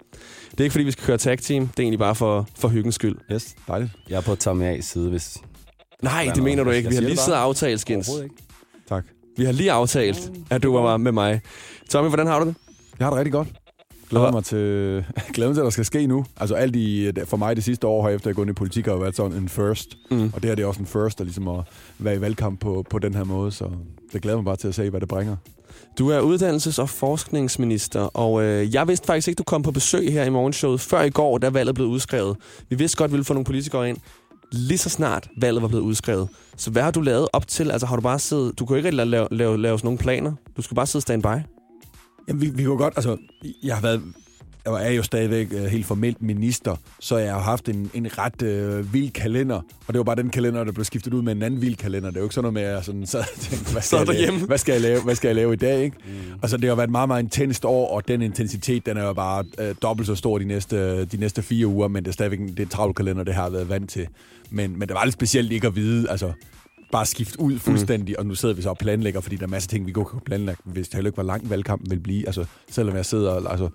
[0.51, 1.67] Det er ikke, fordi vi skal køre tag team.
[1.67, 3.17] Det er egentlig bare for, for hyggens skyld.
[3.33, 3.91] Yes, dejligt.
[4.09, 5.37] Jeg er på Tommy A's side, hvis...
[6.03, 6.89] Nej, det mener du ikke.
[6.89, 8.11] Vi har lige det siddet og aftalt, Skins.
[8.89, 9.05] Tak.
[9.37, 11.41] Vi har lige aftalt, at du var med mig.
[11.91, 12.55] Tommy, hvordan har du det?
[12.99, 13.49] Jeg har det rigtig godt.
[14.11, 16.25] Glæder mig til, glæder mig til, at der skal ske nu.
[16.37, 18.87] Altså alt i, for mig det sidste år, har efter jeg gået ind i politik,
[18.87, 19.97] har været sådan en first.
[20.11, 20.33] Mm.
[20.35, 21.65] Og det her det er også en first, at, ligesom at
[21.99, 23.53] være i valgkamp på, på den her måde.
[23.53, 23.71] Så
[24.13, 25.37] det glæder mig bare til at se, hvad det bringer.
[25.99, 30.13] Du er uddannelses- og forskningsminister, og øh, jeg vidste faktisk ikke, du kom på besøg
[30.13, 32.37] her i morgenshowet før i går, da valget blev udskrevet.
[32.69, 33.99] Vi vidste godt, vi ville få nogle politikere ind,
[34.55, 36.29] lige så snart valget var blevet udskrevet.
[36.57, 37.71] Så hvad har du lavet op til?
[37.71, 38.59] Altså har du bare siddet...
[38.59, 40.33] Du kunne ikke rigtig lave, lave, lave sådan nogle planer.
[40.57, 41.37] Du skulle bare sidde standby.
[42.29, 43.17] Jamen, vi, vi kunne godt, altså,
[43.63, 44.03] jeg har været,
[44.67, 48.43] jeg er jo stadigvæk uh, helt formelt minister, så jeg har haft en, en ret
[48.43, 51.43] uh, vild kalender, og det var bare den kalender, der blev skiftet ud med en
[51.43, 52.11] anden vild kalender.
[52.11, 53.99] Det er jo ikke sådan noget med, at jeg sådan sad og tænkte, hvad skal,
[53.99, 54.47] jeg lave?
[54.47, 55.03] hvad skal jeg lave?
[55.03, 55.83] Hvad skal jeg lave i dag?
[55.83, 55.97] Ikke?
[56.07, 56.39] Mm.
[56.43, 59.13] Altså, det har været et meget, meget intenst år, og den intensitet, den er jo
[59.13, 62.39] bare uh, dobbelt så stor de næste, de næste fire uger, men det er stadigvæk
[62.39, 64.07] det er en travl kalender, det har jeg været vant til.
[64.51, 66.33] Men, men det var lidt specielt ikke at vide, altså,
[66.93, 68.21] bare skifte ud fuldstændig, mm.
[68.21, 70.09] og nu sidder vi så og planlægger, fordi der er masser af ting, vi godt
[70.09, 72.27] kan planlægge, hvis det heller ikke var lang valgkampen vil blive.
[72.27, 73.69] Altså, selvom jeg sidder, altså,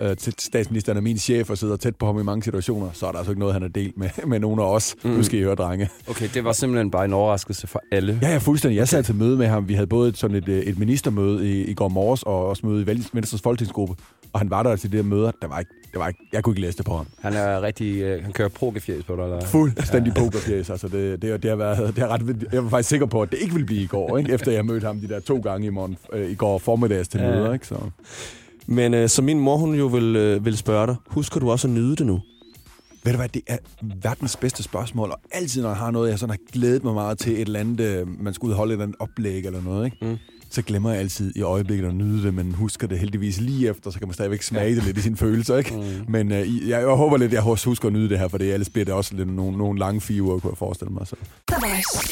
[0.00, 3.10] øh, statsministeren er min chef og sidder tæt på ham i mange situationer, så er
[3.10, 4.96] der altså ikke noget, han har delt med, med nogen af os.
[5.04, 5.10] Mm.
[5.10, 5.88] Nu skal I høre, drenge.
[6.08, 8.18] Okay, det var simpelthen bare en overraskelse for alle.
[8.22, 8.76] Ja, ja, fuldstændig.
[8.76, 9.68] Jeg sad til møde med ham.
[9.68, 12.82] Vi havde både sådan et, øh, et ministermøde i, i går morges, og også møde
[12.82, 13.94] i Venstres folketingsgruppe.
[14.32, 15.30] Og han var der til det her møder.
[15.42, 17.06] Der var ikke, der var ikke, jeg kunne ikke læse det på ham.
[17.20, 18.02] Han er rigtig...
[18.02, 19.44] Øh, han kører prokefjæs på dig, eller?
[19.44, 20.22] Fuldstændig ja.
[20.24, 20.70] pokerfjæs.
[20.70, 23.30] Altså, det, det, det, har været, det har ret, jeg var faktisk sikker på, at
[23.30, 24.32] det ikke ville blive i går, ikke?
[24.32, 27.20] efter jeg mødte ham de der to gange i, morgen, øh, i går formiddags til
[27.20, 27.30] Ja.
[27.30, 27.52] møder.
[27.52, 27.66] Ikke?
[27.66, 27.76] Så.
[28.66, 31.68] Men øh, som min mor, hun jo vil, øh, vil spørge dig, husker du også
[31.68, 32.20] at nyde det nu?
[33.04, 36.18] Ved du hvad, det er verdens bedste spørgsmål, og altid når jeg har noget, jeg
[36.18, 38.70] sådan har glædet mig meget til et eller andet, øh, man skulle ud og holde
[38.70, 39.96] et eller andet oplæg eller noget, ikke?
[40.02, 40.18] Mm.
[40.50, 43.90] så glemmer jeg altid i øjeblikket at nyde det, men husker det heldigvis lige efter,
[43.90, 44.74] så kan man stadigvæk smage ja.
[44.74, 45.74] det lidt i sine følelser, ikke?
[45.74, 45.82] Mm.
[46.12, 48.38] Men øh, jeg, jeg håber lidt, at jeg også husker at nyde det her, for
[48.38, 51.06] det ellers bliver det også lidt nogle, nogle lange fire uger, kunne jeg forestille mig.
[51.06, 51.16] Så.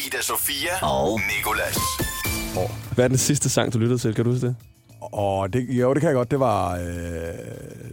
[0.06, 1.78] Ida Sofia og Nicolas.
[2.94, 4.14] Hvad er den sidste sang, du lyttede til?
[4.14, 4.56] Kan du huske det?
[5.12, 6.30] Og det, jo, det kan jeg godt.
[6.30, 6.80] Det var, øh,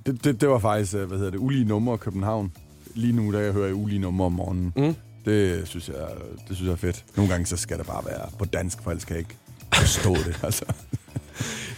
[0.06, 2.52] det, det, det var faktisk, øh, hvad hedder det, ulige numre i København.
[2.96, 4.74] Lige nu, der jeg hører ulige numre om morgenen.
[4.76, 4.96] Mm.
[5.26, 5.96] Det synes, jeg,
[6.48, 7.04] det synes jeg er fedt.
[7.16, 9.36] Nogle gange så skal det bare være på dansk, for ellers kan jeg ikke
[9.74, 10.40] forstå det.
[10.44, 10.66] Altså.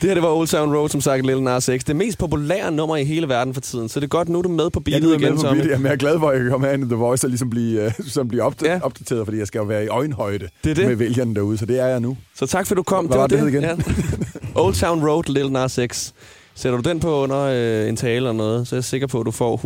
[0.01, 1.83] Det her, det var Old Town Road, som sagt, Lil Nas X.
[1.87, 3.89] Det mest populære nummer i hele verden for tiden.
[3.89, 5.55] Så det er godt, nu er du med på beatet er igen, med på Tommy.
[5.57, 5.71] beatet.
[5.71, 7.49] Jamen, jeg er glad for, at jeg kan komme herind i The Voice og ligesom
[7.49, 8.73] blive, uh, som blive opda- Ja.
[8.73, 8.79] ja.
[8.83, 10.87] opdateret, fordi jeg skal jo være i øjenhøjde Det det.
[10.87, 12.17] med vælgerne derude, så det er jeg nu.
[12.35, 13.05] Så tak for, du kom.
[13.05, 13.61] Hvad var det, hed igen?
[13.63, 13.75] Ja.
[14.55, 16.11] Old Town Road, Lil Nas X.
[16.55, 19.19] Sætter du den på under øh, en tale eller noget, så er jeg sikker på,
[19.19, 19.57] at du får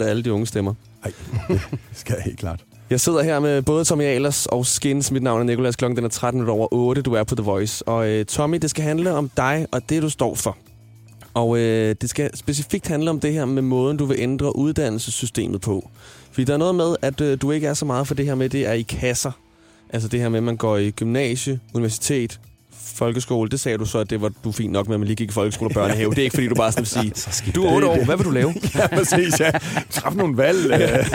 [0.00, 0.74] 100% af alle de unge stemmer.
[1.04, 1.12] Nej,
[1.48, 1.60] det
[2.00, 2.60] skal jeg helt klart.
[2.90, 5.10] Jeg sidder her med både Tommy Ahlers og Skins.
[5.10, 5.76] Mit navn er Nicolas.
[5.76, 7.02] Klokken den er 13 over 8.
[7.02, 7.88] Du er på The Voice.
[7.88, 10.56] Og øh, Tommy, det skal handle om dig og det, du står for.
[11.34, 15.60] Og øh, det skal specifikt handle om det her med måden, du vil ændre uddannelsessystemet
[15.60, 15.90] på.
[16.32, 18.34] Fordi der er noget med, at øh, du ikke er så meget for det her
[18.34, 19.32] med, det er i kasser.
[19.90, 22.40] Altså det her med, at man går i gymnasie, universitet,
[22.94, 23.50] folkeskole.
[23.50, 25.28] Det sagde du så, at det var du fint nok med, at man lige gik
[25.28, 26.10] i folkeskole og børnehave.
[26.10, 28.26] Det er ikke, fordi du bare sådan vil sige, du er otte år, hvad vil
[28.26, 28.54] du lave?
[28.74, 29.50] Ja, præcis, ja.
[29.90, 30.72] Træf nogle valg.
[30.72, 31.06] øh,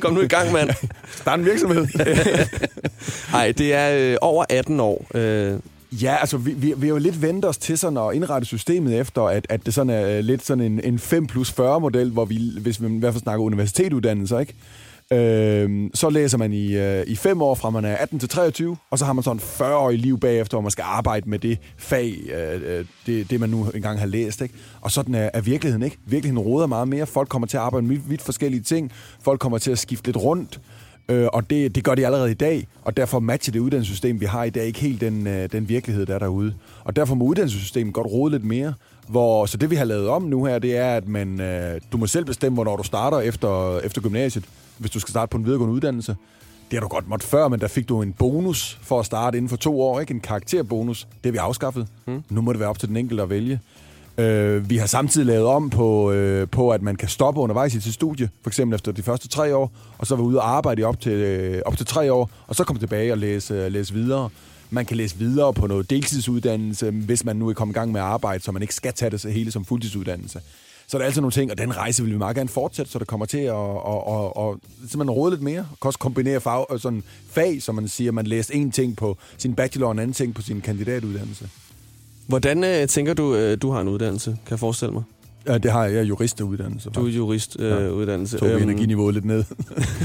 [0.00, 0.70] Kom nu i gang, mand.
[1.16, 1.86] Start en virksomhed.
[3.32, 5.06] Nej, det er øh, over 18 år.
[5.14, 5.58] Øh,
[5.92, 9.00] Ja, altså vi, vi, vi har jo lidt vendt os til sådan at indrette systemet
[9.00, 12.10] efter, at, at det sådan er øh, lidt sådan en, en 5 plus 40 model,
[12.10, 14.54] hvor vi, hvis vi i hvert fald snakker universitetsuddannelser, ikke?
[15.12, 18.76] Øhm, så læser man i, øh, i fem år fra man er 18 til 23,
[18.90, 21.38] og så har man sådan 40 år i liv bagefter, hvor man skal arbejde med
[21.38, 24.40] det fag, øh, øh, det, det man nu engang har læst.
[24.40, 24.54] Ikke?
[24.80, 25.98] Og sådan er, er virkeligheden ikke.
[26.06, 27.06] Virkeligheden råder meget mere.
[27.06, 28.92] Folk kommer til at arbejde med vidt, vidt forskellige ting.
[29.20, 30.60] Folk kommer til at skifte lidt rundt.
[31.08, 34.26] Øh, og det, det gør de allerede i dag, og derfor matcher det uddannelsessystem, vi
[34.26, 36.54] har i dag, ikke helt den, øh, den virkelighed, der er derude.
[36.84, 38.74] Og derfor må uddannelsessystemet godt rode lidt mere.
[39.08, 41.96] Hvor, så det, vi har lavet om nu her, det er, at man, øh, du
[41.96, 44.44] må selv bestemme, hvornår du starter efter, efter gymnasiet,
[44.78, 46.16] hvis du skal starte på en videregående uddannelse.
[46.70, 49.38] Det har du godt måtte før, men der fik du en bonus for at starte
[49.38, 50.14] inden for to år, ikke?
[50.14, 51.02] En karakterbonus.
[51.02, 51.86] Det har vi afskaffet.
[52.06, 52.22] Mm.
[52.30, 53.60] Nu må det være op til den enkelte at vælge.
[54.18, 57.80] Øh, vi har samtidig lavet om på, øh, på, at man kan stoppe undervejs i
[57.80, 60.80] sit studie, for eksempel efter de første tre år, og så være ude og arbejde
[60.80, 63.72] i op til, øh, op til tre år, og så komme tilbage og læse, øh,
[63.72, 64.30] læse videre.
[64.70, 68.00] Man kan læse videre på noget deltidsuddannelse, hvis man nu er kommet i gang med
[68.00, 70.40] at arbejde, så man ikke skal tage det så hele som fuldtidsuddannelse.
[70.88, 72.98] Så der er altså nogle ting, og den rejse vil vi meget gerne fortsætte, så
[72.98, 75.60] det kommer til at, og, og, og, simpelthen råde lidt mere.
[75.60, 79.16] Og også kombinere fag, øh, sådan fag, som man siger, man læser en ting på
[79.38, 81.48] sin bachelor og en anden ting på sin kandidatuddannelse.
[82.26, 85.02] hvordan øh, tænker du, øh, du har en uddannelse, kan jeg forestille mig?
[85.48, 85.92] Ja, det har jeg.
[85.94, 86.90] Jeg er juristuddannelse.
[86.90, 87.88] Du er juristuddannelse.
[87.88, 88.38] Øh, uddannelse.
[88.38, 89.36] tog vi Øhm, energiniveauet lidt ned.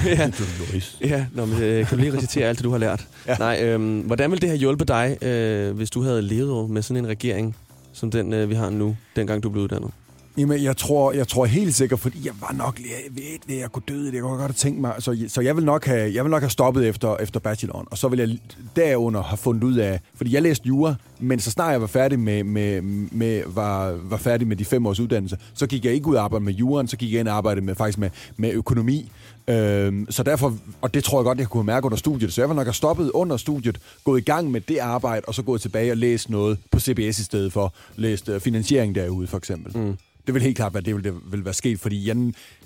[0.05, 0.25] ja.
[0.37, 0.97] du er jurist.
[1.01, 3.07] Ja, nå, men, øh, kan du lige recitere alt det, du har lært?
[3.27, 3.35] Ja.
[3.39, 7.03] Nej, øhm, hvordan ville det have hjulpet dig, øh, hvis du havde levet med sådan
[7.03, 7.55] en regering,
[7.93, 9.91] som den, øh, vi har nu, dengang du blev uddannet?
[10.37, 13.71] Jamen, jeg tror, jeg tror helt sikkert, fordi jeg var nok jeg ved, at jeg
[13.71, 14.05] kunne døde.
[14.05, 14.93] Det jeg kunne godt have tænkt mig.
[14.99, 17.87] Så, så jeg vil nok have, jeg vil nok have stoppet efter, efter bacheloren.
[17.91, 18.37] Og så vil jeg
[18.75, 19.99] derunder have fundet ud af...
[20.15, 24.17] Fordi jeg læste jura, men så snart jeg var færdig med, med, med, var, var
[24.17, 26.87] færdig med de fem års uddannelse, så gik jeg ikke ud og arbejde med juren,
[26.87, 29.11] så gik jeg ind og arbejdede med, faktisk med, med økonomi.
[29.47, 32.33] Øhm, så derfor, og det tror jeg godt, jeg kunne mærke under studiet.
[32.33, 35.33] Så jeg var nok have stoppet under studiet, gået i gang med det arbejde, og
[35.33, 37.73] så gået tilbage og læst noget på CBS i stedet for.
[37.95, 39.77] Læst uh, finansiering derude, for eksempel.
[39.77, 39.97] Mm.
[40.25, 42.15] Det vil helt klart være, det vil, det vil være sket, fordi jeg,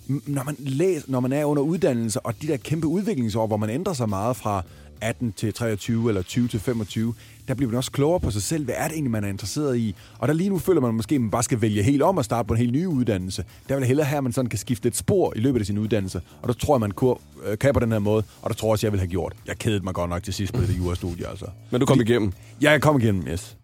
[0.07, 3.69] når, man læser, når man er under uddannelse, og de der kæmpe udviklingsår, hvor man
[3.69, 4.63] ændrer sig meget fra
[5.01, 7.13] 18 til 23 eller 20 til 25,
[7.47, 8.63] der bliver man også klogere på sig selv.
[8.65, 9.95] Hvad er det egentlig, man er interesseret i?
[10.19, 12.25] Og der lige nu føler man måske, at man bare skal vælge helt om og
[12.25, 13.45] starte på en helt ny uddannelse.
[13.69, 15.65] Der vil jeg hellere have, at man sådan kan skifte et spor i løbet af
[15.65, 16.21] sin uddannelse.
[16.41, 18.23] Og der tror jeg, man kur- øh, kan på den her måde.
[18.41, 19.33] Og der tror jeg også, jeg vil have gjort.
[19.47, 21.45] Jeg kedede mig godt nok til sidst på det jurastudie, altså.
[21.71, 22.31] Men du kom igennem.
[22.61, 23.57] Ja, jeg kom igennem, yes.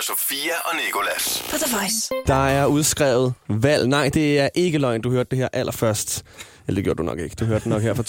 [0.00, 1.44] Ida Sofia og Nikolas.
[1.50, 2.10] På The Voice.
[2.26, 3.88] Der er udskrevet valg.
[3.88, 5.00] Nej, det er ikke løgn.
[5.00, 6.24] Du hørte det her allerførst.
[6.66, 7.36] Eller det gjorde du nok ikke.
[7.40, 8.02] Du hørte det nok her for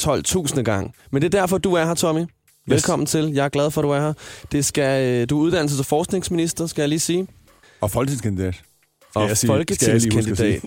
[0.54, 0.96] 12.000 gang.
[1.12, 2.26] Men det er derfor, du er her, Tommy.
[2.68, 3.32] Velkommen til.
[3.34, 4.14] Jeg er glad for, at du er her.
[4.52, 7.28] Det skal, øh, du er uddannelses- og forskningsminister, skal jeg lige sige.
[7.82, 8.54] Og folketingskandidat.
[8.54, 10.62] Skal Og folketingskandidat.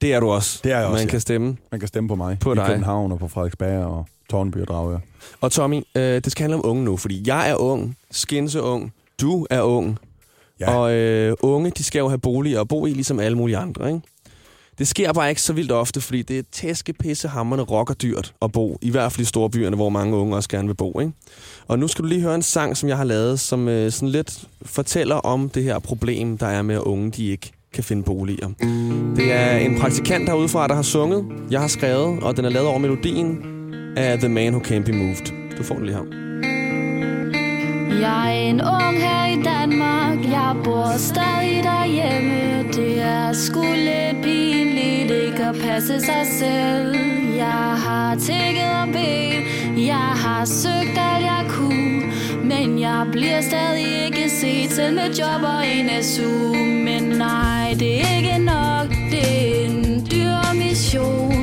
[0.00, 0.60] Det er du også.
[0.64, 1.10] Det er jeg også, Man ja.
[1.10, 1.56] kan stemme.
[1.70, 2.38] Man kan stemme på mig.
[2.38, 2.66] På I dig.
[2.66, 4.98] København og på Frederiksberg og Tårnby og Dragør.
[5.40, 8.92] Og Tommy, øh, det skal handle om unge nu, fordi jeg er ung, Skinse ung,
[9.20, 9.98] du er ung.
[10.60, 10.74] Ja.
[10.74, 13.88] Og øh, unge, de skal jo have boliger og bo i, ligesom alle mulige andre,
[13.88, 14.00] ikke?
[14.78, 18.34] Det sker bare ikke så vildt ofte, fordi det er tæske, pisse, hammerne, rocker dyrt
[18.42, 18.78] at bo.
[18.82, 21.12] I hvert fald i store byerne, hvor mange unge også gerne vil bo, ikke?
[21.68, 24.08] Og nu skal du lige høre en sang, som jeg har lavet, som øh, sådan
[24.08, 28.02] lidt fortæller om det her problem, der er med, at unge de ikke kan finde
[28.02, 28.48] boliger.
[29.16, 31.24] Det er en praktikant herudefra, der har sunget.
[31.50, 33.38] Jeg har skrevet, og den er lavet over melodien
[33.96, 35.56] af The Man Who Can't Be Moved.
[35.58, 36.04] Du får den lige her.
[38.00, 39.21] Jeg er en ung her
[40.52, 46.96] jeg bor stadig derhjemme Det er sgu lidt pinligt Ikke at passe sig selv.
[47.36, 52.02] Jeg har tækket og bedt Jeg har søgt alt jeg kunne
[52.44, 58.00] Men jeg bliver stadig ikke set Selv med job og en SU Men nej, det
[58.00, 58.88] er ikke nok.
[59.10, 61.41] Det er en dyr mission.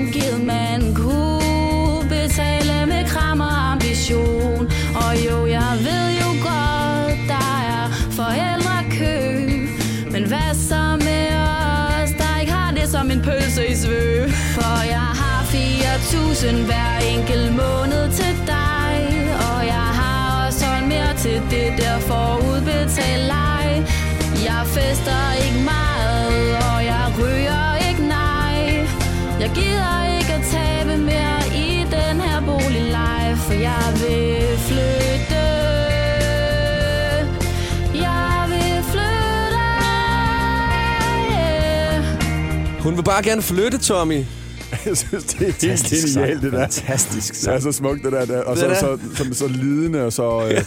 [15.53, 18.95] 4.000 hver enkelt måned til dig
[19.49, 23.67] Og jeg har også holdt mere til det der forudbetalt leg
[24.49, 28.87] Jeg fester ikke meget, og jeg ryger ikke nej
[29.43, 35.45] Jeg gider ikke at tabe mere i den her boligleje For jeg vil flytte
[38.07, 39.65] Jeg vil flytte.
[42.83, 44.23] Hun vil bare gerne flytte, Tommy.
[44.85, 46.43] Jeg synes, det er helt Fantastisk genialt, sang.
[46.43, 46.59] det der.
[46.59, 47.61] Fantastisk Det er sang.
[47.61, 48.25] så smukt, det der.
[48.25, 48.41] der.
[48.43, 50.47] Og Det så, er så, så, så, lidende, og så...
[50.47, 50.63] Øh,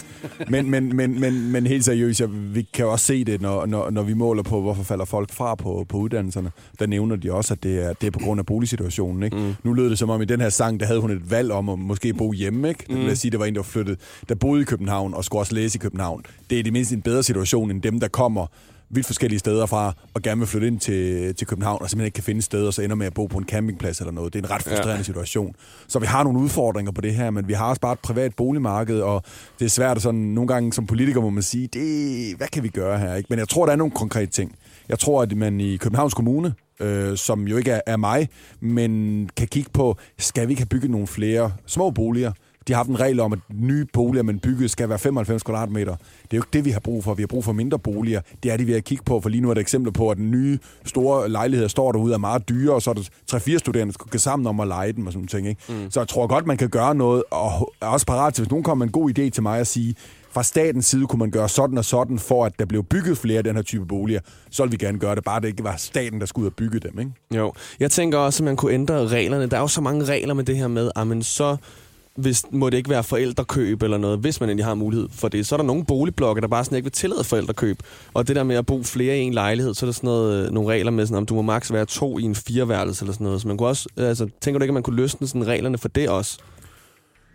[0.51, 3.67] men, men, men, men, men helt seriøst, jeg, vi kan jo også se det, når,
[3.67, 6.51] når, når vi måler på, hvorfor falder folk fra på, på uddannelserne.
[6.79, 9.23] Der nævner de også, at det er, det er på grund af boligsituationen.
[9.23, 9.37] Ikke?
[9.37, 9.55] Mm.
[9.63, 11.69] Nu lød det som om, i den her sang, der havde hun et valg om
[11.69, 12.69] at måske bo hjemme.
[12.69, 12.85] Ikke?
[12.89, 13.99] Det vil jeg sige, det var en, der var flyttet,
[14.29, 16.23] der boede i København og skulle også læse i København.
[16.51, 18.47] Det er i det mindste en bedre situation, end dem, der kommer
[18.93, 22.15] vidt forskellige steder fra, og gerne vil flytte ind til, til København, og simpelthen ikke
[22.15, 24.33] kan finde steder, og så ender med at bo på en campingplads eller noget.
[24.33, 25.03] Det er en ret frustrerende ja.
[25.03, 25.55] situation.
[25.89, 28.35] Så vi har nogle udfordringer på det her, men vi har også bare et privat
[28.37, 29.23] boligmarked, og
[29.59, 32.69] det er svært sådan, nogle gange som politiker må man sige, det, hvad kan vi
[32.69, 33.15] gøre her?
[33.15, 33.27] Ikke?
[33.31, 34.55] Men jeg tror, der er nogle konkrete ting.
[34.89, 38.29] Jeg tror, at man i Københavns Kommune, øh, som jo ikke er, er mig,
[38.61, 42.33] men kan kigge på, skal vi ikke have bygget nogle flere små boliger,
[42.69, 45.97] de har haft en regel om, at nye boliger, man bygger, skal være 95 kvadratmeter.
[45.97, 47.15] Det er jo ikke det, vi har brug for.
[47.15, 48.21] Vi har brug for mindre boliger.
[48.43, 50.17] Det er det, vi har kigge på, for lige nu er der eksempler på, at
[50.17, 53.93] den nye store lejligheder står derude er meget dyre, og så er der tre-fire studerende,
[53.93, 55.49] der skal sammen om at lege dem og sådan ting.
[55.49, 55.61] Ikke?
[55.69, 55.91] Mm.
[55.91, 58.65] Så jeg tror godt, man kan gøre noget, og er også parat til, hvis nogen
[58.65, 59.95] kommer med en god idé til mig at sige,
[60.33, 63.39] fra statens side kunne man gøre sådan og sådan, for at der blev bygget flere
[63.39, 64.21] af den her type boliger,
[64.51, 65.25] så vil vi gerne gøre det.
[65.25, 66.99] Bare det ikke var staten, der skulle ud og bygge dem.
[66.99, 67.13] Ikke?
[67.35, 69.47] Jo, jeg tænker også, at man kunne ændre reglerne.
[69.47, 71.57] Der er jo så mange regler med det her med, at så
[72.15, 75.47] hvis, må det ikke være forældrekøb eller noget, hvis man endelig har mulighed for det.
[75.47, 77.79] Så er der nogle boligblokke, der bare sådan ikke vil tillade forældrekøb.
[78.15, 80.47] Og det der med at bo flere i en lejlighed, så er der sådan noget,
[80.47, 83.13] øh, nogle regler med, sådan, om du må maks være to i en fireværelse eller
[83.13, 83.41] sådan noget.
[83.41, 85.89] Så man kunne også, altså, tænker du ikke, at man kunne løsne sådan reglerne for
[85.89, 86.39] det også?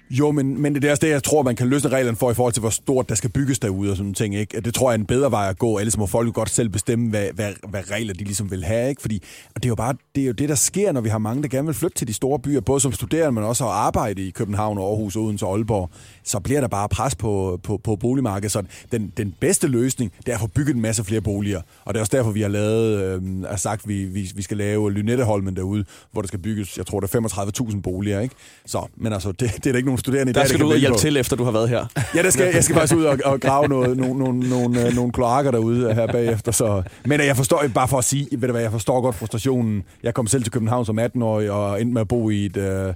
[0.09, 2.33] Jo, men, men det er også det, jeg tror, man kan løsne reglerne for i
[2.33, 4.35] forhold til, hvor stort der skal bygges derude og sådan nogle ting.
[4.35, 4.61] Ikke?
[4.61, 5.79] Det tror jeg er en bedre vej at gå.
[5.79, 8.89] Ellers må folk jo godt selv bestemme, hvad, hvad, hvad regler de ligesom vil have.
[8.89, 9.01] Ikke?
[9.01, 9.23] Fordi
[9.55, 11.43] og det er jo bare det, er jo det, der sker, når vi har mange,
[11.43, 14.27] der gerne vil flytte til de store byer, både som studerende, men også at arbejde
[14.27, 15.89] i København, Aarhus, Odense og Aalborg.
[16.23, 18.51] Så bliver der bare pres på, på, på boligmarkedet.
[18.51, 21.61] Så den, den bedste løsning, det er at få bygget en masse flere boliger.
[21.85, 24.41] Og det er også derfor, vi har lavet, øh, er sagt, at vi, vi, vi
[24.41, 28.19] skal lave Lynetteholmen derude, hvor der skal bygges, jeg tror, der er 35.000 boliger.
[28.19, 28.35] Ikke?
[28.65, 30.63] Så, men altså, det, det er der ikke nogen studerende i Der dag, skal kan
[30.63, 31.85] du ud og hjælpe til, efter du har været her.
[32.15, 35.11] Ja, det skal, jeg skal faktisk ud og, og grave noget, nogle, nogle, nogle, nogle
[35.11, 36.51] kloakker derude her bagefter.
[36.51, 36.83] Så.
[37.05, 39.83] Men jeg forstår, bare for at sige, ved du hvad, jeg forstår godt frustrationen.
[40.03, 42.93] Jeg kom selv til København som 18-årig og endte med at bo i et, øh,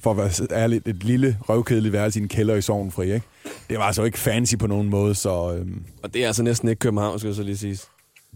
[0.00, 0.30] for at være
[0.62, 3.12] ærlig, et lille røvkedeligt værelse i en kælder i Sovnfri.
[3.14, 3.26] Ikke?
[3.70, 5.66] Det var altså ikke fancy på nogen måde, så øh,
[6.02, 7.78] Og det er altså næsten ikke København, skal jeg så lige sige.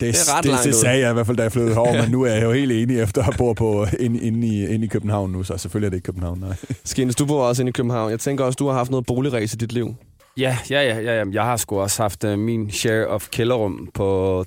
[0.00, 0.80] Det, Det er ret det, langt det, ud.
[0.80, 2.72] sagde jeg i hvert fald, da jeg flyttede herover, men nu er jeg jo helt
[2.72, 5.90] enig efter at bo på inde, inde, i, inde i København nu, så selvfølgelig er
[5.90, 6.54] det ikke København, nej.
[6.84, 8.10] Skines, du bor også inde i København.
[8.10, 9.94] Jeg tænker også, du har haft noget boligræs i dit liv.
[10.36, 11.24] Ja, ja, ja, ja, ja.
[11.32, 14.44] Jeg har sgu også haft uh, min share of kælderrum på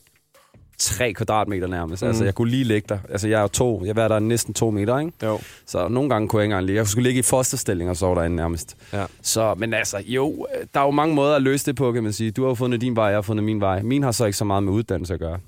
[0.79, 2.01] 3 kvadratmeter nærmest.
[2.01, 2.07] Mm.
[2.07, 2.97] Altså, jeg kunne lige ligge der.
[3.09, 3.85] Altså, jeg er jo to.
[3.85, 5.11] Jeg var der næsten to meter, ikke?
[5.23, 5.39] Jo.
[5.65, 6.79] Så nogle gange kunne jeg ikke engang ligge.
[6.79, 8.77] Jeg skulle ligge i fosterstilling og sove derinde nærmest.
[8.93, 9.05] Ja.
[9.21, 12.13] Så, men altså, jo, der er jo mange måder at løse det på, kan man
[12.13, 12.31] sige.
[12.31, 13.81] Du har jo fundet din vej, jeg har fundet min vej.
[13.81, 15.39] Min har så ikke så meget med uddannelse at gøre.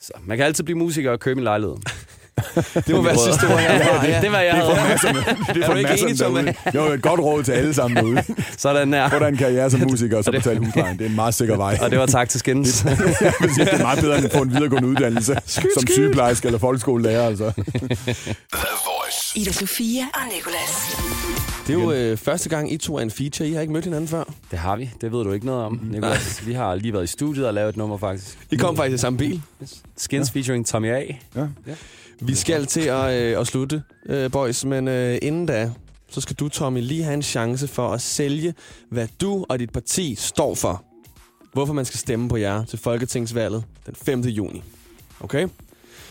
[0.00, 1.76] Så man kan altid blive musiker og købe en lejlighed.
[2.86, 4.06] Det må være sidste ord herfra.
[4.06, 4.20] Ja.
[4.20, 4.88] Det var jeg Det er for havde.
[4.92, 5.18] masserne,
[5.54, 6.56] det er Er ikke masserne enig, Thomas?
[6.74, 6.88] derude.
[6.88, 8.22] Jo, et godt råd til alle sammen derude.
[8.58, 9.08] Sådan der.
[9.08, 10.98] Få dig en karriere som musiker, og så betale huslejen.
[10.98, 11.78] Det er en meget sikker vej.
[11.82, 12.84] Og det var tak til Skins.
[12.84, 12.96] Jeg
[13.54, 17.26] sige, det er meget bedre end at få en videregående uddannelse som sygeplejerske eller folkeskolelærer.
[17.26, 17.52] Altså.
[17.56, 17.64] The
[18.52, 19.32] Voice.
[19.36, 20.96] Ida Sofia og Nicolas.
[21.66, 23.48] Det er jo øh, første gang, I to er en feature.
[23.48, 24.24] I har ikke mødt hinanden før.
[24.50, 24.90] Det har vi.
[25.00, 26.46] Det ved du ikke noget om, Nicolas.
[26.46, 28.38] Vi har lige været i studiet og lavet et nummer, faktisk.
[28.50, 29.42] I kom faktisk i samme bil.
[29.96, 31.00] Skins featuring Tommy A.
[31.36, 31.40] Ja.
[32.20, 35.70] Vi skal til at, øh, at slutte, øh, boys, men øh, inden da,
[36.10, 38.54] så skal du, Tommy, lige have en chance for at sælge,
[38.90, 40.84] hvad du og dit parti står for.
[41.52, 44.20] Hvorfor man skal stemme på jer til Folketingsvalget den 5.
[44.20, 44.62] juni.
[45.20, 45.48] Okay?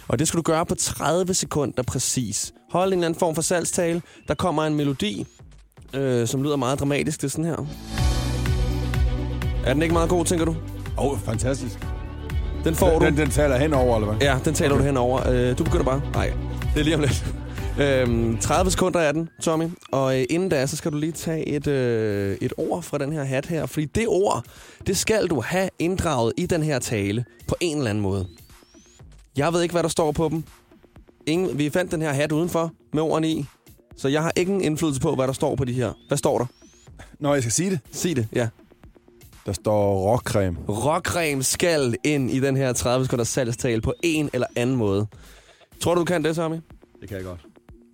[0.08, 2.54] Og det skal du gøre på 30 sekunder præcis.
[2.72, 4.02] Hold en eller anden form for salgstale.
[4.28, 5.28] Der kommer en melodi,
[5.94, 7.22] øh, som lyder meget dramatisk.
[7.22, 7.66] Det er sådan her.
[9.66, 10.56] Er den ikke meget god, tænker du?
[10.98, 11.80] Åh, oh, fantastisk.
[12.68, 13.06] Den får du.
[13.06, 14.28] Den, den taler henover, eller hvad?
[14.28, 14.82] Ja, den taler okay.
[14.82, 15.30] du henover.
[15.30, 16.02] Øh, du begynder bare.
[16.14, 16.34] Nej,
[16.74, 17.26] det er lige om lidt.
[17.82, 19.66] Øhm, 30 sekunder er den, Tommy.
[19.92, 23.14] Og øh, inden da, så skal du lige tage et, øh, et ord fra den
[23.14, 23.66] her hat her.
[23.66, 24.46] Fordi det ord,
[24.88, 28.28] det skal du have inddraget i den her tale på en eller anden måde.
[29.38, 30.44] Jeg ved ikke, hvad der står på dem.
[31.26, 33.46] Ingen, vi fandt den her hat udenfor med ordene i.
[33.98, 35.94] Så jeg har ingen indflydelse på, hvad der står på de her.
[36.08, 36.46] Hvad står der?
[37.20, 38.48] Når jeg skal sige det, Sig det, ja.
[39.48, 40.58] Der står rockcreme.
[40.70, 45.08] Råcreme skal ind i den her 30 sekunder salgstale på en eller anden måde.
[45.82, 46.58] Tror du, du kan det, Tommy?
[47.02, 47.40] Det kan jeg godt.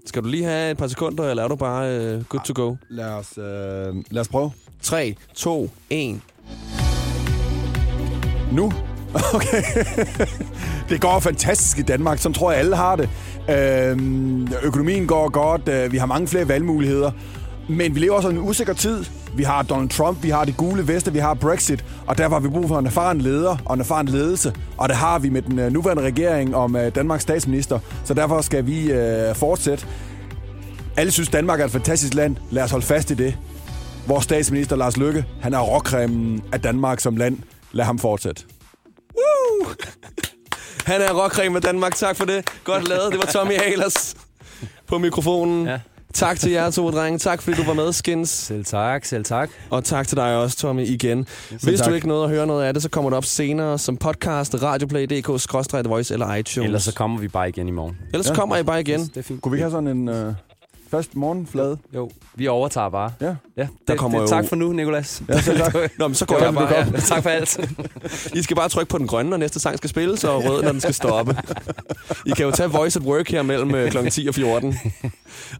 [0.06, 2.76] Skal du lige have et par sekunder, eller er du bare uh, good to go?
[2.90, 4.52] Lad os, øh, lad os prøve.
[4.82, 6.22] 3, 2, 1.
[8.52, 8.74] Nu?
[9.36, 9.64] Okay.
[10.90, 13.10] det går fantastisk i Danmark, som tror jeg alle har det.
[13.50, 17.12] Øhm, økonomien går godt, øh, vi har mange flere valgmuligheder.
[17.70, 19.06] Men vi lever også i en usikker tid.
[19.36, 22.40] Vi har Donald Trump, vi har det gule veste, vi har Brexit, og derfor har
[22.42, 24.54] vi brug for en erfaren leder og en erfaren ledelse.
[24.78, 28.42] Og det har vi med den øh, nuværende regering om øh, Danmarks statsminister, så derfor
[28.42, 29.86] skal vi øh, fortsætte.
[30.98, 32.36] Alle synes, Danmark er et fantastisk land.
[32.52, 33.38] Lad os holde fast i det.
[34.08, 37.38] Vores statsminister Lars Løkke, han er råkremen af Danmark som land.
[37.72, 38.44] Lad ham fortsætte.
[40.86, 41.96] Han er rockcreme med Danmark.
[41.96, 42.50] Tak for det.
[42.64, 43.12] Godt lavet.
[43.12, 44.16] Det var Tommy Ahlers
[44.90, 45.68] på mikrofonen.
[45.68, 45.80] Ja.
[46.14, 47.20] Tak til jer to, drenge.
[47.20, 48.30] Tak fordi du var med, Skins.
[48.30, 49.50] Selv tak, selv tak.
[49.70, 51.28] Og tak til dig også, Tommy, igen.
[51.50, 51.90] Hvis tak.
[51.90, 54.56] du ikke nåede at høre noget af det, så kommer det op senere som podcast,
[54.64, 56.66] radioplay.dk, skråstrej The Voice eller iTunes.
[56.66, 57.98] Ellers så kommer vi bare igen i morgen.
[58.14, 58.36] Ellers Ja.
[58.36, 59.00] kommer I bare igen.
[59.00, 59.42] Det er fint.
[59.42, 60.34] Kunne vi ikke have sådan en øh,
[60.98, 61.78] fast morgenflade?
[61.96, 63.12] Jo, vi overtager bare.
[63.22, 63.36] Ja.
[63.58, 65.22] Ja, Der det, kommer det, jo- tak for nu, Nikolas.
[65.30, 65.74] Ja, selv tak.
[66.00, 66.76] Nå, men så går Det jeg bare.
[66.76, 67.60] ja, tak for alt.
[68.40, 70.72] I skal bare trykke på den grønne, når næste sang skal spilles, og rød, når
[70.72, 71.38] den skal stoppe.
[72.26, 74.10] I kan jo tage Voice at Work her mellem øh, kl.
[74.10, 74.76] 10 og 14.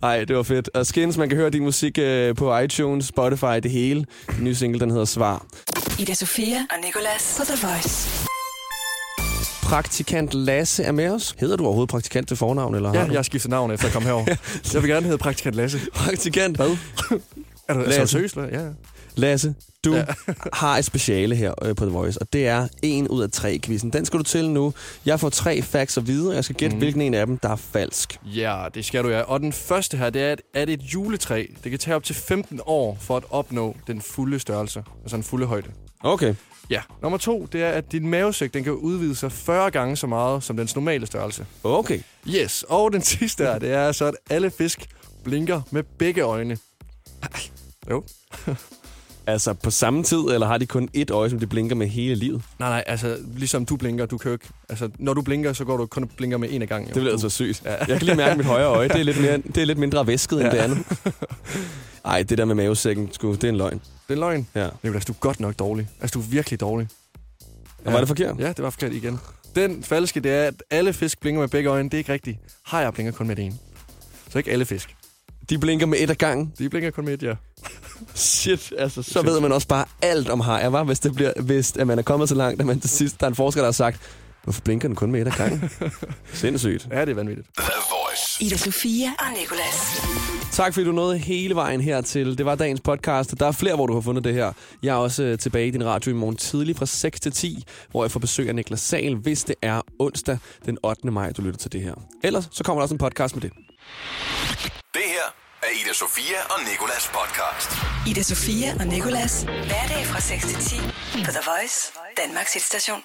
[0.04, 0.70] Ej, det var fedt.
[0.74, 4.06] Og Skins, man kan høre din musik øh, på iTunes, Spotify, det hele.
[4.38, 5.46] Den nye single, den hedder Svar.
[6.00, 8.23] Ida Sofia og Nicolas på The Voice.
[9.64, 11.36] Praktikant Lasse er med os.
[11.40, 13.12] Hedder du overhovedet praktikant til fornavn, eller Ja, har du?
[13.12, 14.26] jeg har skiftet navn efter at komme herover.
[14.74, 15.80] jeg vil gerne hedde praktikant Lasse.
[15.94, 16.78] Praktikant Hvad?
[17.68, 18.00] Er du Lasse.
[18.00, 18.36] altså, seriøst?
[18.38, 18.62] eller?
[18.64, 18.68] Ja.
[19.16, 20.04] Lasse, du ja.
[20.54, 23.60] Har et speciale her øh, på The Voice, og det er en ud af tre
[23.64, 23.94] quizzen.
[23.94, 24.74] Den skal du til nu.
[25.06, 26.80] Jeg får tre facts at vide, og jeg skal gætte, mm.
[26.80, 28.20] hvilken en af dem, der er falsk.
[28.26, 29.22] ja, det skal du ja.
[29.22, 32.16] Og den første her, det er, at, at et juletræ, det kan tage op til
[32.16, 34.84] 15 år for at opnå den fulde størrelse.
[35.04, 35.68] Altså den fulde højde.
[36.04, 36.36] Okay.
[36.74, 36.82] Ja.
[37.02, 40.44] Nummer to, det er, at din mavesæk, den kan udvide sig 40 gange så meget
[40.44, 41.46] som dens normale størrelse.
[41.64, 42.00] Okay.
[42.28, 42.66] Yes.
[42.70, 44.86] Og den sidste her, det er så, at alle fisk
[45.24, 46.58] blinker med begge øjne.
[47.90, 48.04] Jo.
[49.28, 52.16] Altså på samme tid, eller har de kun et øje, som de blinker med hele
[52.16, 52.42] livet?
[52.60, 54.46] Nej, nej, altså ligesom du blinker, du kan jo ikke...
[54.70, 56.90] Altså, når du blinker, så går du kun og blinker med en af gangen.
[56.90, 56.94] jo.
[56.94, 57.62] Det bliver altså sygt.
[57.66, 57.72] Ja.
[57.72, 58.88] Jeg kan lige mærke mit højre øje.
[58.88, 60.86] Det er lidt, mere, det er lidt mindre væsket end det andet.
[62.06, 63.82] Ej, det der med mavesækken, sgu, det er en løgn.
[64.08, 64.48] Det er løgn.
[64.56, 64.70] Ja.
[64.84, 65.90] Nicolas, du er godt nok dårlig.
[66.02, 66.88] Altså, du er virkelig dårlig.
[67.86, 68.40] Og var det forkert?
[68.40, 69.20] Ja, det var forkert igen.
[69.56, 71.90] Den falske, det er, at alle fisk blinker med begge øjne.
[71.90, 72.38] Det er ikke rigtigt.
[72.66, 73.56] Hajer blinker kun med det ene.
[74.30, 74.96] Så ikke alle fisk.
[75.50, 76.54] De blinker med et af gangen.
[76.60, 77.34] De blinker kun med et, ja.
[78.16, 80.84] Shit, altså, så ved man også bare alt om hajer, var?
[80.84, 83.26] Hvis, det bliver, hvis at man er kommet så langt, at man til sidst, der
[83.26, 84.02] er en forsker, der har sagt,
[84.44, 85.70] hvorfor blinker den kun med et af gangen?
[86.34, 86.88] Sindssygt.
[86.92, 87.48] Ja, det er vanvittigt.
[87.58, 88.44] The Voice.
[88.44, 90.43] Ida Sofia og Nicolas.
[90.54, 92.38] Tak fordi du nåede hele vejen hertil.
[92.38, 93.40] Det var dagens podcast.
[93.40, 94.54] Der er flere, hvor du har fundet det her.
[94.84, 97.64] Jeg er også øh, tilbage i din radio i morgen tidlig fra 6 til 10,
[97.92, 101.12] hvor jeg får besøg af Niklas Sal, hvis det er onsdag den 8.
[101.12, 101.94] maj, du lytter til det her.
[102.24, 103.52] Ellers så kommer der også en podcast med det.
[104.94, 105.28] Det her
[105.64, 107.70] er Ida Sofia og Nikolas podcast.
[108.10, 109.44] Ida Sofia og Nicolas.
[109.44, 110.76] Hverdag fra 6 til 10
[111.26, 113.04] på The Voice, Danmarks hitstation.